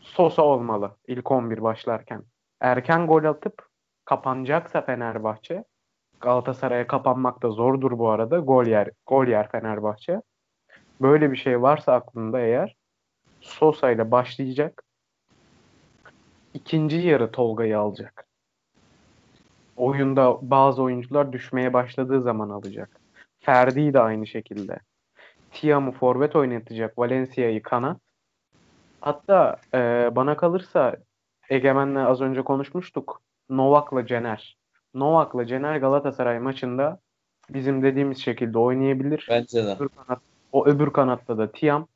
[0.00, 2.22] Sosa olmalı ilk 11 başlarken.
[2.60, 3.68] Erken gol atıp
[4.04, 5.64] kapanacaksa Fenerbahçe
[6.20, 8.38] Galatasaray'a kapanmak da zordur bu arada.
[8.38, 10.22] Gol yer, gol yer Fenerbahçe.
[11.00, 12.76] Böyle bir şey varsa aklında eğer
[13.40, 14.82] Sosa ile başlayacak.
[16.54, 18.26] İkinci yarı Tolga'yı alacak.
[19.76, 23.00] Oyunda bazı oyuncular düşmeye başladığı zaman alacak.
[23.40, 24.78] Ferdi'yi de aynı şekilde.
[25.52, 26.98] Tiam'ı forvet oynatacak.
[26.98, 28.00] Valencia'yı kanat.
[29.00, 30.96] Hatta e, bana kalırsa
[31.50, 33.22] Egemen'le az önce konuşmuştuk.
[33.50, 34.56] Novak'la Cener.
[34.94, 36.98] Novak'la Cener Galatasaray maçında
[37.50, 39.26] bizim dediğimiz şekilde oynayabilir.
[39.30, 39.76] Bence de.
[39.78, 40.20] Öbür kanat,
[40.52, 41.88] o öbür kanatta da Tiam.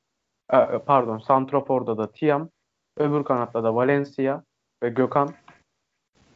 [0.53, 2.49] e, pardon, Santrofor'da da Tiam.
[2.97, 4.43] Öbür kanatta da Valencia
[4.83, 5.29] ve Gökhan.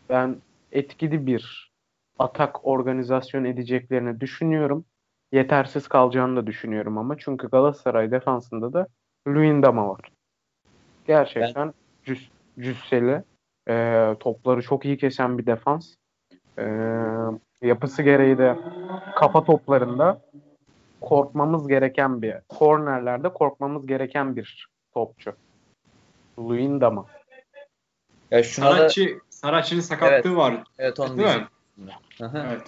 [0.08, 0.36] Ben
[0.72, 1.72] etkili bir
[2.18, 4.84] atak organizasyon edeceklerini düşünüyorum.
[5.32, 8.86] Yetersiz kalacağını da düşünüyorum ama çünkü Galatasaray defansında da
[9.28, 10.00] Luyendama var.
[11.06, 13.22] Gerçekten cüs, cüsseli,
[13.68, 15.94] e, topları çok iyi kesen bir defans.
[16.58, 16.64] E,
[17.62, 18.58] yapısı gereği de
[19.16, 20.20] kafa toplarında
[21.00, 25.32] korkmamız gereken bir, kornerlerde korkmamız gereken bir topçu.
[26.38, 27.06] Luyendama.
[28.30, 28.88] Ya şuna da
[29.42, 30.26] Saratçı'nın sakatlığı Evet.
[30.36, 30.64] var.
[30.78, 31.48] evet onu Değil mi?
[32.20, 32.46] hı.
[32.48, 32.62] Evet.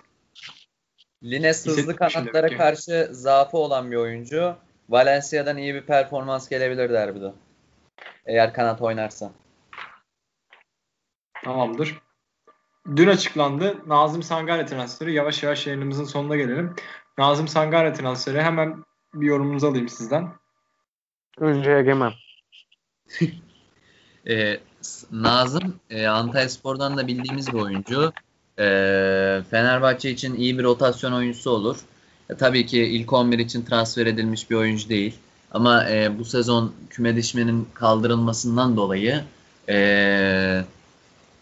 [1.22, 2.57] Lines hızlı kanatlara ki.
[2.57, 4.57] karşı zaafı olan bir oyuncu.
[4.89, 7.33] Valencia'dan iyi bir performans gelebilir derbide.
[8.27, 9.33] Eğer kanat oynarsa.
[11.45, 11.99] Tamamdır.
[12.97, 15.12] Dün açıklandı Nazım Sangare transferi.
[15.14, 16.75] Yavaş yavaş yayınımızın sonuna gelelim.
[17.18, 20.33] Nazım Sangare transferi hemen bir yorumunuzu alayım sizden.
[21.39, 22.12] Önce Egemen.
[24.29, 24.61] Ee,
[25.12, 28.12] Nazım e, Antalya Spor'dan da bildiğimiz bir oyuncu.
[28.59, 31.76] Ee, Fenerbahçe için iyi bir rotasyon oyuncusu olur.
[32.30, 35.14] E, tabii ki ilk 11 için transfer edilmiş bir oyuncu değil.
[35.51, 39.24] Ama e, bu sezon küme düşmenin kaldırılmasından dolayı
[39.68, 40.64] e,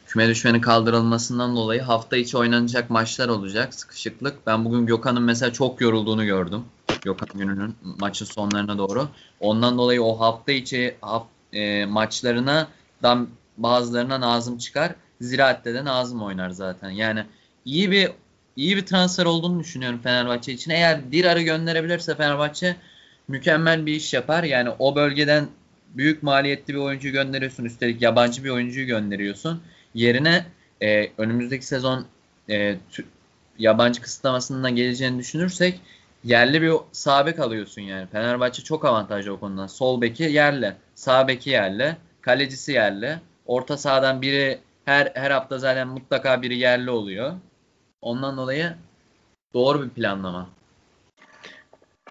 [0.06, 3.74] küme düşmenin kaldırılmasından dolayı hafta içi oynanacak maçlar olacak.
[3.74, 4.46] Sıkışıklık.
[4.46, 6.64] Ben bugün Gökhan'ın mesela çok yorulduğunu gördüm.
[7.02, 9.08] Gökhan gününün maçın sonlarına doğru.
[9.40, 12.68] Ondan dolayı o hafta içi haf, e, maçlarına
[13.02, 14.94] dan bazılarına Nazım çıkar.
[15.20, 16.90] Ziraat'te de Nazım oynar zaten.
[16.90, 17.24] Yani
[17.64, 18.10] iyi bir
[18.56, 20.70] iyi bir transfer olduğunu düşünüyorum Fenerbahçe için.
[20.70, 22.76] Eğer bir ara gönderebilirse Fenerbahçe
[23.28, 24.44] mükemmel bir iş yapar.
[24.44, 25.46] Yani o bölgeden
[25.94, 27.64] büyük maliyetli bir oyuncu gönderiyorsun.
[27.64, 29.62] Üstelik yabancı bir oyuncuyu gönderiyorsun.
[29.94, 30.44] Yerine
[30.82, 32.06] e, önümüzdeki sezon
[32.50, 32.76] e,
[33.58, 35.80] yabancı kısıtlamasından geleceğini düşünürsek
[36.24, 38.06] yerli bir sağ bek alıyorsun yani.
[38.06, 39.66] Fenerbahçe çok avantajlı o konudan.
[39.66, 43.20] Sol beki yerli, sağ beki yerli, kalecisi yerli.
[43.46, 47.32] Orta sahadan biri her her hafta zaten mutlaka biri yerli oluyor.
[48.00, 48.74] Ondan dolayı
[49.54, 50.50] doğru bir planlama.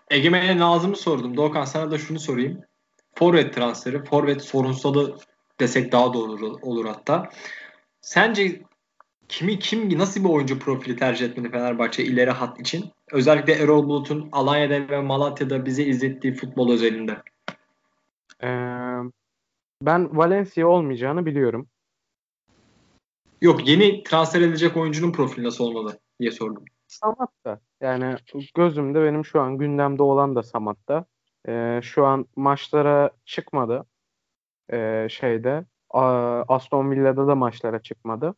[0.09, 1.37] Egemen'e Nazım'ı sordum.
[1.37, 2.61] Doğukan sana da şunu sorayım.
[3.15, 5.17] Forvet transferi, forvet sorunsalı
[5.59, 7.29] desek daha doğru olur hatta.
[8.01, 8.61] Sence
[9.27, 12.91] kimi kim nasıl bir oyuncu profili tercih etmeli Fenerbahçe ileri hat için?
[13.11, 17.17] Özellikle Erol Bulut'un Alanya'da ve Malatya'da bize izlettiği futbol özelinde.
[18.43, 18.47] Ee,
[19.81, 21.67] ben Valencia olmayacağını biliyorum.
[23.41, 26.65] Yok yeni transfer edilecek oyuncunun profili nasıl olmalı diye sordum.
[26.87, 27.59] Samat'ta.
[27.81, 28.15] Yani
[28.55, 31.05] gözümde benim şu an gündemde olan da Samat'ta.
[31.47, 33.85] Ee, şu an maçlara çıkmadı.
[34.73, 35.65] Ee, şeyde
[36.47, 38.35] Aston Villa'da da maçlara çıkmadı.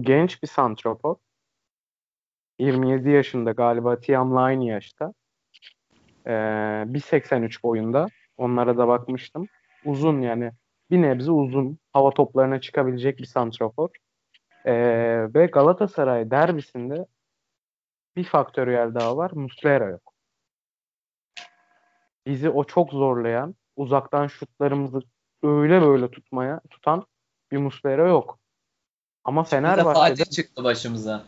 [0.00, 1.16] Genç bir santrafor.
[2.58, 5.14] 27 yaşında galiba Tiam'la aynı yaşta.
[6.26, 8.06] Ee, 1.83 boyunda.
[8.36, 9.48] Onlara da bakmıştım.
[9.84, 10.52] Uzun yani
[10.90, 11.78] bir nebze uzun.
[11.92, 13.88] Hava toplarına çıkabilecek bir santrafor.
[14.64, 14.74] Ee,
[15.34, 17.06] ve Galatasaray derbisinde
[18.16, 19.30] bir faktöriyel daha var.
[19.34, 20.12] Muslera yok.
[22.26, 25.00] Bizi o çok zorlayan, uzaktan şutlarımızı
[25.42, 27.06] öyle böyle tutmaya tutan
[27.50, 28.38] bir Muslera yok.
[29.24, 31.24] Ama Fenerbahçe'de Fatih çıktı başımıza.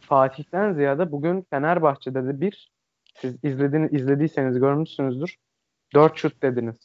[0.00, 2.72] Fatih'ten ziyade bugün Fenerbahçe'de de bir
[3.14, 5.36] siz izlediğiniz izlediyseniz görmüşsünüzdür.
[5.94, 6.76] 4 şut dediniz.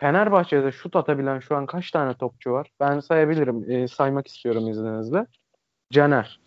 [0.00, 2.70] Fenerbahçe'de şut atabilen şu an kaç tane topçu var?
[2.80, 3.70] Ben sayabilirim.
[3.70, 5.26] E, saymak istiyorum izninizle.
[5.92, 6.40] Caner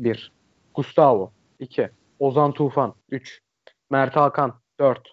[0.00, 0.32] 1.
[0.74, 1.90] Gustavo 2.
[2.18, 3.42] Ozan Tufan 3.
[3.90, 5.12] Mert Hakan 4.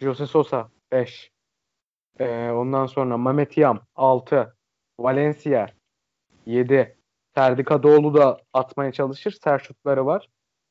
[0.00, 1.30] Jose Sosa 5.
[2.18, 4.56] E, ondan sonra Mehmet Yam 6.
[4.98, 5.66] Valencia
[6.46, 6.96] 7.
[7.34, 9.38] Ferdi Kadıoğlu da atmaya çalışır.
[9.44, 10.28] Sert şutları var.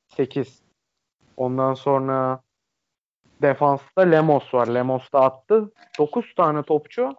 [0.08, 0.64] 8.
[1.38, 2.42] Ondan sonra
[3.44, 4.68] defansta Lemos var.
[4.68, 5.72] Lemos da attı.
[6.00, 7.10] 9 tane topçu.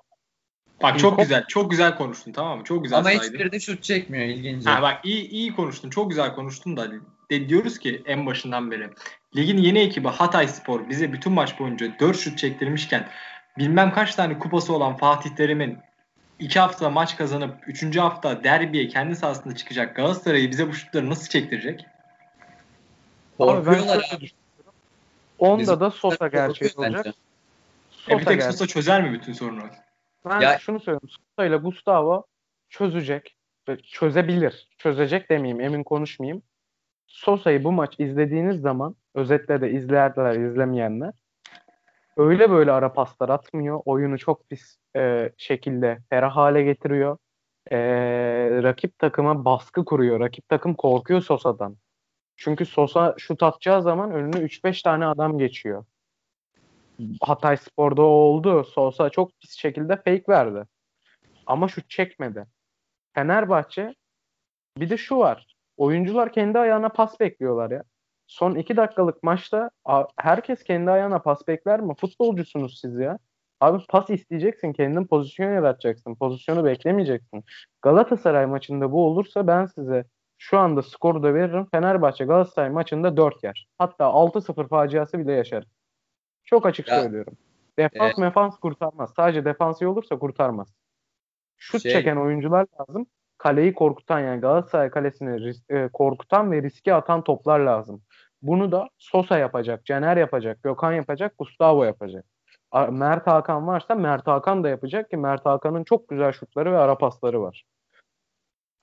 [0.82, 1.44] Bak çok güzel.
[1.48, 2.64] Çok güzel konuştun tamam mı?
[2.64, 4.66] Çok güzel Ama hiçbiri de şut çekmiyor ilginç.
[4.66, 5.90] Ha bak iyi iyi konuştun.
[5.90, 6.90] Çok güzel konuştun da
[7.30, 8.90] de, diyoruz ki en başından beri
[9.36, 13.08] ligin yeni ekibi Hatay Spor bize bütün maç boyunca 4 şut çektirmişken
[13.58, 15.78] bilmem kaç tane kupası olan Fatih Terim'in
[16.38, 17.96] 2 hafta maç kazanıp 3.
[17.96, 21.86] hafta derbiye kendi sahasında çıkacak Galatasaray'ı bize bu şutları nasıl çektirecek?
[23.38, 24.30] Korkuyorlar abi.
[25.38, 27.06] Onda Bizim da Sosa gerçeği olacak.
[27.90, 28.52] Sosa e bir tek gerçek.
[28.52, 29.62] Sosa çözer mi bütün sorunu?
[30.24, 31.08] Ben ya, şunu söyleyeyim.
[31.08, 32.26] Sosa ile Gustavo
[32.68, 33.36] çözecek.
[33.82, 34.68] Çözebilir.
[34.78, 35.60] Çözecek demeyeyim.
[35.60, 36.42] Emin konuşmayayım.
[37.06, 41.12] Sosa'yı bu maç izlediğiniz zaman özetle de izlerler izlemeyenler
[42.16, 43.80] öyle böyle ara paslar atmıyor.
[43.84, 47.18] Oyunu çok pis e, şekilde ferah hale getiriyor.
[47.70, 47.78] E,
[48.62, 50.20] rakip takıma baskı kuruyor.
[50.20, 51.76] Rakip takım korkuyor Sosa'dan.
[52.36, 55.84] Çünkü Sosa şut atacağı zaman önüne 3-5 tane adam geçiyor.
[57.20, 58.64] Hatay Spor'da oldu.
[58.64, 60.64] Sosa çok pis şekilde fake verdi.
[61.46, 62.46] Ama şut çekmedi.
[63.14, 63.94] Fenerbahçe
[64.78, 65.56] bir de şu var.
[65.76, 67.82] Oyuncular kendi ayağına pas bekliyorlar ya.
[68.26, 69.70] Son 2 dakikalık maçta
[70.16, 71.94] herkes kendi ayağına pas bekler mi?
[72.00, 73.18] Futbolcusunuz siz ya.
[73.60, 74.72] Abi pas isteyeceksin.
[74.72, 76.14] Kendin pozisyon yaratacaksın.
[76.14, 77.44] Pozisyonu beklemeyeceksin.
[77.82, 80.04] Galatasaray maçında bu olursa ben size
[80.38, 81.66] şu anda skoru da veririm.
[81.70, 83.68] Fenerbahçe Galatasaray maçında 4 yer.
[83.78, 85.64] Hatta 6-0 faciası bile yaşar.
[86.44, 87.36] Çok açık ya, söylüyorum.
[87.78, 88.18] Defans evet.
[88.18, 89.12] mefans kurtarmaz.
[89.16, 90.74] Sadece defansı olursa kurtarmaz.
[91.56, 93.06] Şut şey, çeken oyuncular lazım.
[93.38, 98.02] Kaleyi korkutan yani Galatasaray kalesini ris- e, korkutan ve riske atan toplar lazım.
[98.42, 102.24] Bunu da Sosa yapacak, Caner yapacak, Gökhan yapacak, Gustavo yapacak.
[102.90, 106.98] Mert Hakan varsa Mert Hakan da yapacak ki Mert Hakan'ın çok güzel şutları ve ara
[106.98, 107.64] pasları var.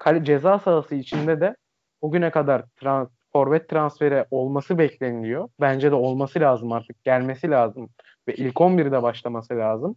[0.02, 1.56] Kale ceza sahası içinde de
[2.02, 5.50] bugüne kadar trans, forvet transferi olması bekleniliyor.
[5.60, 7.04] Bence de olması lazım artık.
[7.04, 7.90] Gelmesi lazım.
[8.28, 9.96] Ve ilk 11'de başlaması lazım.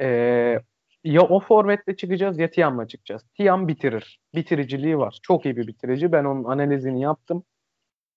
[0.00, 0.58] Ee,
[1.04, 3.22] ya o forvetle çıkacağız ya Tiam'la çıkacağız.
[3.36, 4.20] Tiam bitirir.
[4.34, 5.18] Bitiriciliği var.
[5.22, 6.12] Çok iyi bir bitirici.
[6.12, 7.44] Ben onun analizini yaptım.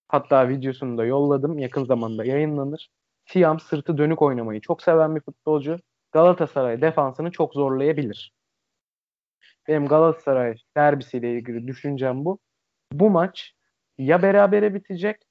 [0.07, 1.59] Hatta videosunu da yolladım.
[1.59, 2.89] Yakın zamanda yayınlanır.
[3.25, 5.77] Tiam sırtı dönük oynamayı çok seven bir futbolcu.
[6.11, 8.38] Galatasaray defansını çok zorlayabilir.
[9.69, 12.39] Benim Galatasaray derbisiyle ilgili düşüncem bu.
[12.91, 13.53] Bu maç
[13.97, 15.21] ya berabere bitecek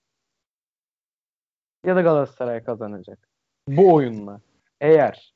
[1.86, 3.28] ya da Galatasaray kazanacak.
[3.68, 4.40] Bu oyunla.
[4.80, 5.34] Eğer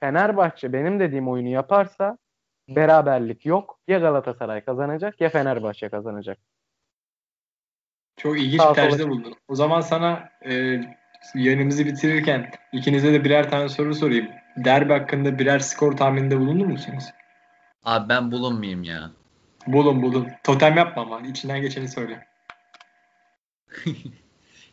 [0.00, 2.18] Fenerbahçe benim dediğim oyunu yaparsa
[2.68, 3.78] beraberlik yok.
[3.88, 6.38] Ya Galatasaray kazanacak ya Fenerbahçe kazanacak.
[8.16, 9.34] Çok ilginç Sağ bir tercihte sola- bulundun.
[9.48, 10.80] O zaman sana e,
[11.34, 14.28] yayınımızı bitirirken ikinize de birer tane soru sorayım.
[14.56, 17.04] Derbi hakkında birer skor tahmininde bulunur musunuz?
[17.84, 19.10] Abi ben bulunmayayım ya.
[19.66, 20.28] Bulun bulun.
[20.44, 22.26] Totem yapma ama içinden geçeni söyle.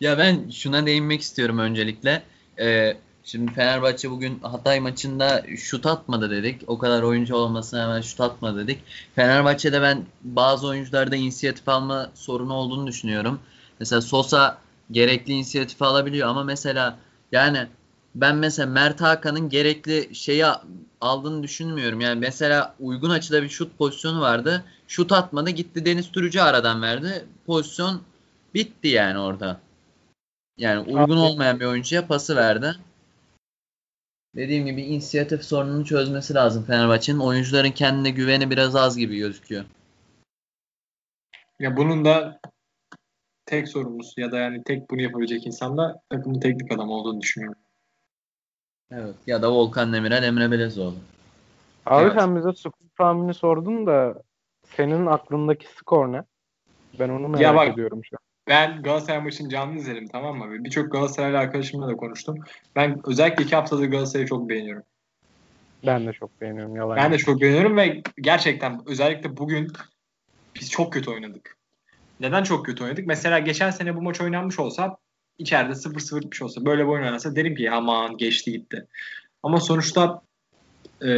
[0.02, 2.24] Ya ben şuna değinmek istiyorum öncelikle.
[2.60, 6.62] Ee, şimdi Fenerbahçe bugün Hatay maçında şut atmadı dedik.
[6.68, 8.80] O kadar oyuncu olmasına hemen şut atmadı dedik.
[9.16, 13.40] Fenerbahçe'de ben bazı oyuncularda inisiyatif alma sorunu olduğunu düşünüyorum.
[13.80, 14.58] Mesela Sosa
[14.92, 16.98] gerekli inisiyatif alabiliyor ama mesela
[17.32, 17.68] yani
[18.16, 20.46] ben mesela Mert Hakan'ın gerekli şeyi
[21.02, 22.02] aldığını düşünmüyorum.
[22.02, 24.66] Yani mesela uygun açıda bir şut pozisyonu vardı.
[24.88, 27.26] Şut atmadı gitti Deniz Türücü aradan verdi.
[27.46, 28.02] Pozisyon
[28.54, 29.60] bitti yani orada.
[30.58, 32.76] Yani uygun olmayan bir oyuncuya pası verdi.
[34.36, 37.20] Dediğim gibi inisiyatif sorununu çözmesi lazım Fenerbahçe'nin.
[37.20, 39.66] Oyuncuların kendine güveni biraz az gibi gözüküyor.
[41.60, 42.40] Ya bunun da
[43.46, 47.65] tek sorumlusu ya da yani tek bunu yapabilecek insan da takımın teknik adam olduğunu düşünüyorum.
[48.92, 49.16] Evet.
[49.28, 50.96] Ya da Volkan Demirel, Emre Belezoğlu.
[51.86, 52.14] Abi Evet.
[52.20, 54.22] sen bize skor tahmini sordun da
[54.78, 56.24] senin aklındaki skor ne?
[57.00, 58.20] Ben onu merak Ya bak- ediyorum şu an.
[58.48, 60.64] Ben Galatasaray maçını canlı izledim tamam mı?
[60.64, 62.38] Birçok Galatasaraylı arkadaşımla da konuştum.
[62.76, 64.84] Ben özellikle iki haftadır Galatasaray'ı çok beğeniyorum.
[65.86, 66.98] Ben de çok beğeniyorum yalan.
[66.98, 69.72] Ben de çok beğeniyorum ve gerçekten özellikle bugün
[70.56, 71.58] biz çok kötü oynadık.
[72.20, 73.08] Neden çok kötü oynadık?
[73.08, 74.98] Mesela geçen sene bu maç oynanmış olsa
[75.38, 78.88] içeride 0-0 bitmiş olsa böyle bir oyun oynansa derim ki aman geçti gitti.
[79.44, 80.22] Ama sonuçta
[81.02, 81.10] e,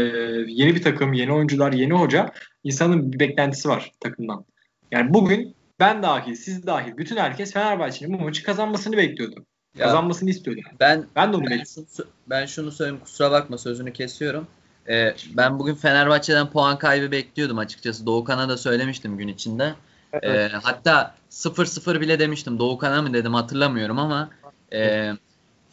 [0.48, 2.32] yeni bir takım, yeni oyuncular, yeni hoca
[2.64, 4.46] insanın bir beklentisi var takımdan.
[4.92, 9.46] Yani bugün ben dahil, siz dahil bütün herkes Fenerbahçe'nin bu maçı kazanmasını bekliyordu.
[9.78, 10.62] Ya Kazanmasını istiyordu.
[10.80, 11.86] ben Ben de onu Ben şunu,
[12.30, 14.48] ben şunu söyleyeyim kusura bakma sözünü kesiyorum.
[14.90, 18.06] Ee, ben bugün Fenerbahçe'den puan kaybı bekliyordum açıkçası.
[18.06, 19.74] Doğukan'a da söylemiştim gün içinde.
[20.24, 22.60] Ee, hatta 0-0 bile demiştim.
[22.60, 24.30] Doğukan'a mı dedim hatırlamıyorum ama
[24.74, 25.12] e,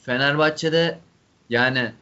[0.02, 0.98] Fenerbahçe'de
[1.50, 1.92] yani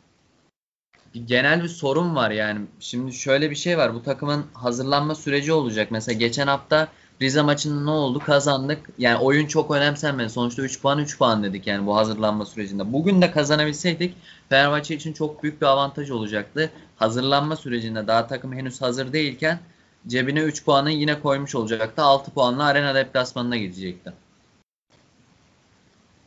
[1.26, 2.60] genel bir sorun var yani.
[2.80, 3.94] Şimdi şöyle bir şey var.
[3.94, 5.90] Bu takımın hazırlanma süreci olacak.
[5.90, 6.88] Mesela geçen hafta
[7.22, 8.18] Rize maçında ne oldu?
[8.18, 8.78] Kazandık.
[8.98, 10.30] Yani oyun çok önemsenmedi.
[10.30, 12.92] Sonuçta 3 puan 3 puan dedik yani bu hazırlanma sürecinde.
[12.92, 14.14] Bugün de kazanabilseydik
[14.48, 16.70] Fenerbahçe için çok büyük bir avantaj olacaktı.
[16.96, 19.58] Hazırlanma sürecinde daha takım henüz hazır değilken
[20.06, 22.02] cebine 3 puanı yine koymuş olacaktı.
[22.02, 24.12] 6 puanla arena deplasmanına gidecekti.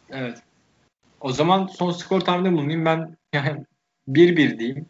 [0.09, 0.37] Evet.
[1.21, 2.85] O zaman son skor tahmininde bulunayım.
[2.85, 3.65] Ben yani
[4.09, 4.85] 1-1 diyeyim.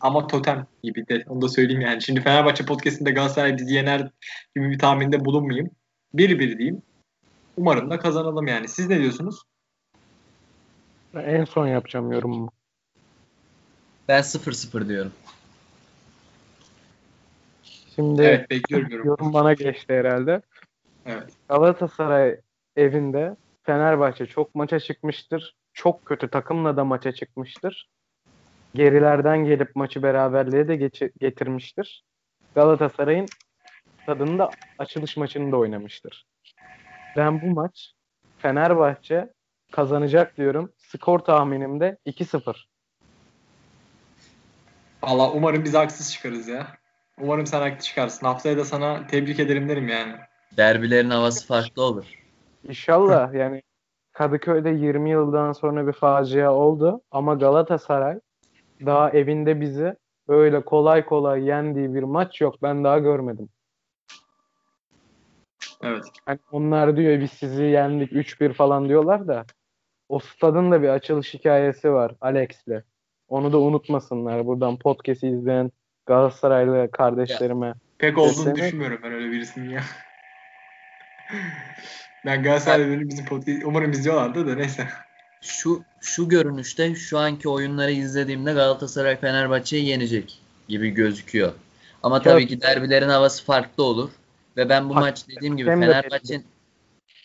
[0.00, 2.02] Ama totem gibi de onu da söyleyeyim yani.
[2.02, 4.10] Şimdi Fenerbahçe podcastinde Galatasaray bizi yener
[4.56, 5.70] gibi bir tahminde bulunmayayım.
[6.14, 6.82] 1-1 diyeyim.
[7.56, 8.68] Umarım da kazanalım yani.
[8.68, 9.42] Siz ne diyorsunuz?
[11.14, 12.50] Ben en son yapacağım yorumumu.
[14.08, 15.12] Ben 0-0 diyorum.
[17.94, 19.06] Şimdi Evet bekliyorum yorum.
[19.06, 20.42] yorum bana geçti herhalde.
[21.06, 21.32] Evet.
[21.48, 22.40] Galatasaray
[22.76, 25.56] evinde Fenerbahçe çok maça çıkmıştır.
[25.72, 27.88] Çok kötü takımla da maça çıkmıştır.
[28.74, 30.76] Gerilerden gelip maçı beraberliğe de
[31.20, 32.04] getirmiştir.
[32.54, 33.26] Galatasaray'ın
[34.06, 36.26] tadında açılış maçını da oynamıştır.
[37.16, 37.92] Ben bu maç
[38.38, 39.32] Fenerbahçe
[39.72, 40.72] kazanacak diyorum.
[40.76, 42.66] Skor tahminim de 2-0.
[45.02, 46.81] Allah umarım biz haksız çıkarız ya.
[47.20, 48.26] Umarım sen haklı çıkarsın.
[48.26, 50.12] Haftaya da sana tebrik ederim derim yani.
[50.56, 52.04] Derbilerin havası farklı olur.
[52.68, 53.62] İnşallah yani
[54.12, 58.20] Kadıköy'de 20 yıldan sonra bir facia oldu ama Galatasaray
[58.86, 59.96] daha evinde bizi
[60.28, 62.62] böyle kolay kolay yendiği bir maç yok.
[62.62, 63.48] Ben daha görmedim.
[65.82, 66.04] Evet.
[66.26, 69.44] Hani onlar diyor biz sizi yendik 3-1 falan diyorlar da
[70.08, 72.82] o stadın da bir açılış hikayesi var Alex'le.
[73.28, 74.46] Onu da unutmasınlar.
[74.46, 75.70] Buradan podcast'i izleyen
[76.06, 77.74] Galatasaraylı kardeşlerime.
[77.98, 79.82] Pek olduğunu Seslemek- düşünmüyorum ben öyle birisinin ya.
[82.24, 84.88] Ben Galatasaray'da bizim podcast umarım izliyorlardı da neyse.
[85.40, 91.52] Şu şu görünüşte şu anki oyunları izlediğimde Galatasaray Fenerbahçe'yi yenecek gibi gözüküyor.
[92.02, 94.10] Ama tabii ki derbilerin havası farklı olur
[94.56, 96.44] ve ben bu Hak- maç dediğim gibi Fenerbahçe'nin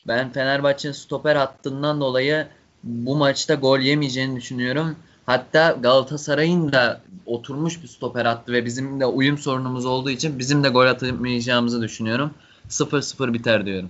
[0.07, 2.47] ben Fenerbahçe'nin stoper hattından dolayı
[2.83, 4.95] bu maçta gol yemeyeceğini düşünüyorum.
[5.31, 10.63] Hatta Galatasaray'ın da oturmuş bir stoper hattı ve bizim de uyum sorunumuz olduğu için bizim
[10.63, 12.33] de gol atamayacağımızı düşünüyorum.
[12.69, 13.89] 0-0 biter diyorum.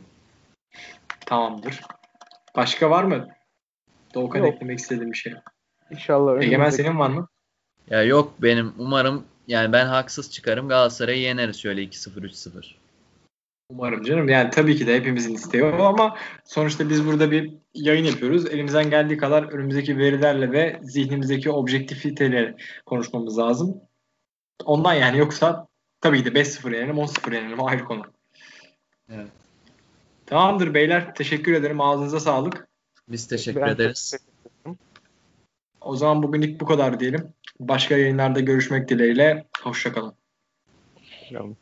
[1.26, 1.82] Tamamdır.
[2.56, 3.28] Başka var mı?
[4.14, 4.56] Doğukan Yok.
[4.56, 5.34] eklemek istediğim bir şey.
[5.92, 7.28] İnşallah Egemen önümüzdeki- senin var mı?
[7.90, 12.76] Ya yok benim umarım yani ben haksız çıkarım Galatasaray'ı yeneriz şöyle 2-0 3-0.
[13.70, 14.30] Umarım canım.
[14.30, 18.45] Yani tabii ki de hepimizin isteği o ama sonuçta biz burada bir yayın yapıyoruz.
[18.45, 22.55] Elimizden geldiği kadar önümüzdeki verilerle ve zihnimizdeki objektifiteyle
[22.86, 23.82] konuşmamız lazım.
[24.65, 25.68] Ondan yani yoksa
[26.01, 27.63] tabii ki de 5-0 yenelim, 10-0 yenelim.
[27.63, 28.03] Ayrı konu.
[29.09, 29.28] Evet.
[30.26, 31.15] Tamamdır beyler.
[31.15, 31.82] Teşekkür ederim.
[31.82, 32.68] Ağzınıza sağlık.
[33.09, 34.11] Biz teşekkür Ben ederiz.
[34.11, 34.78] teşekkür.
[35.82, 37.34] O zaman bugünlük bu kadar diyelim.
[37.59, 39.47] Başka yayınlarda görüşmek dileğiyle.
[39.61, 40.13] Hoşçakalın.
[41.34, 41.55] Tamam.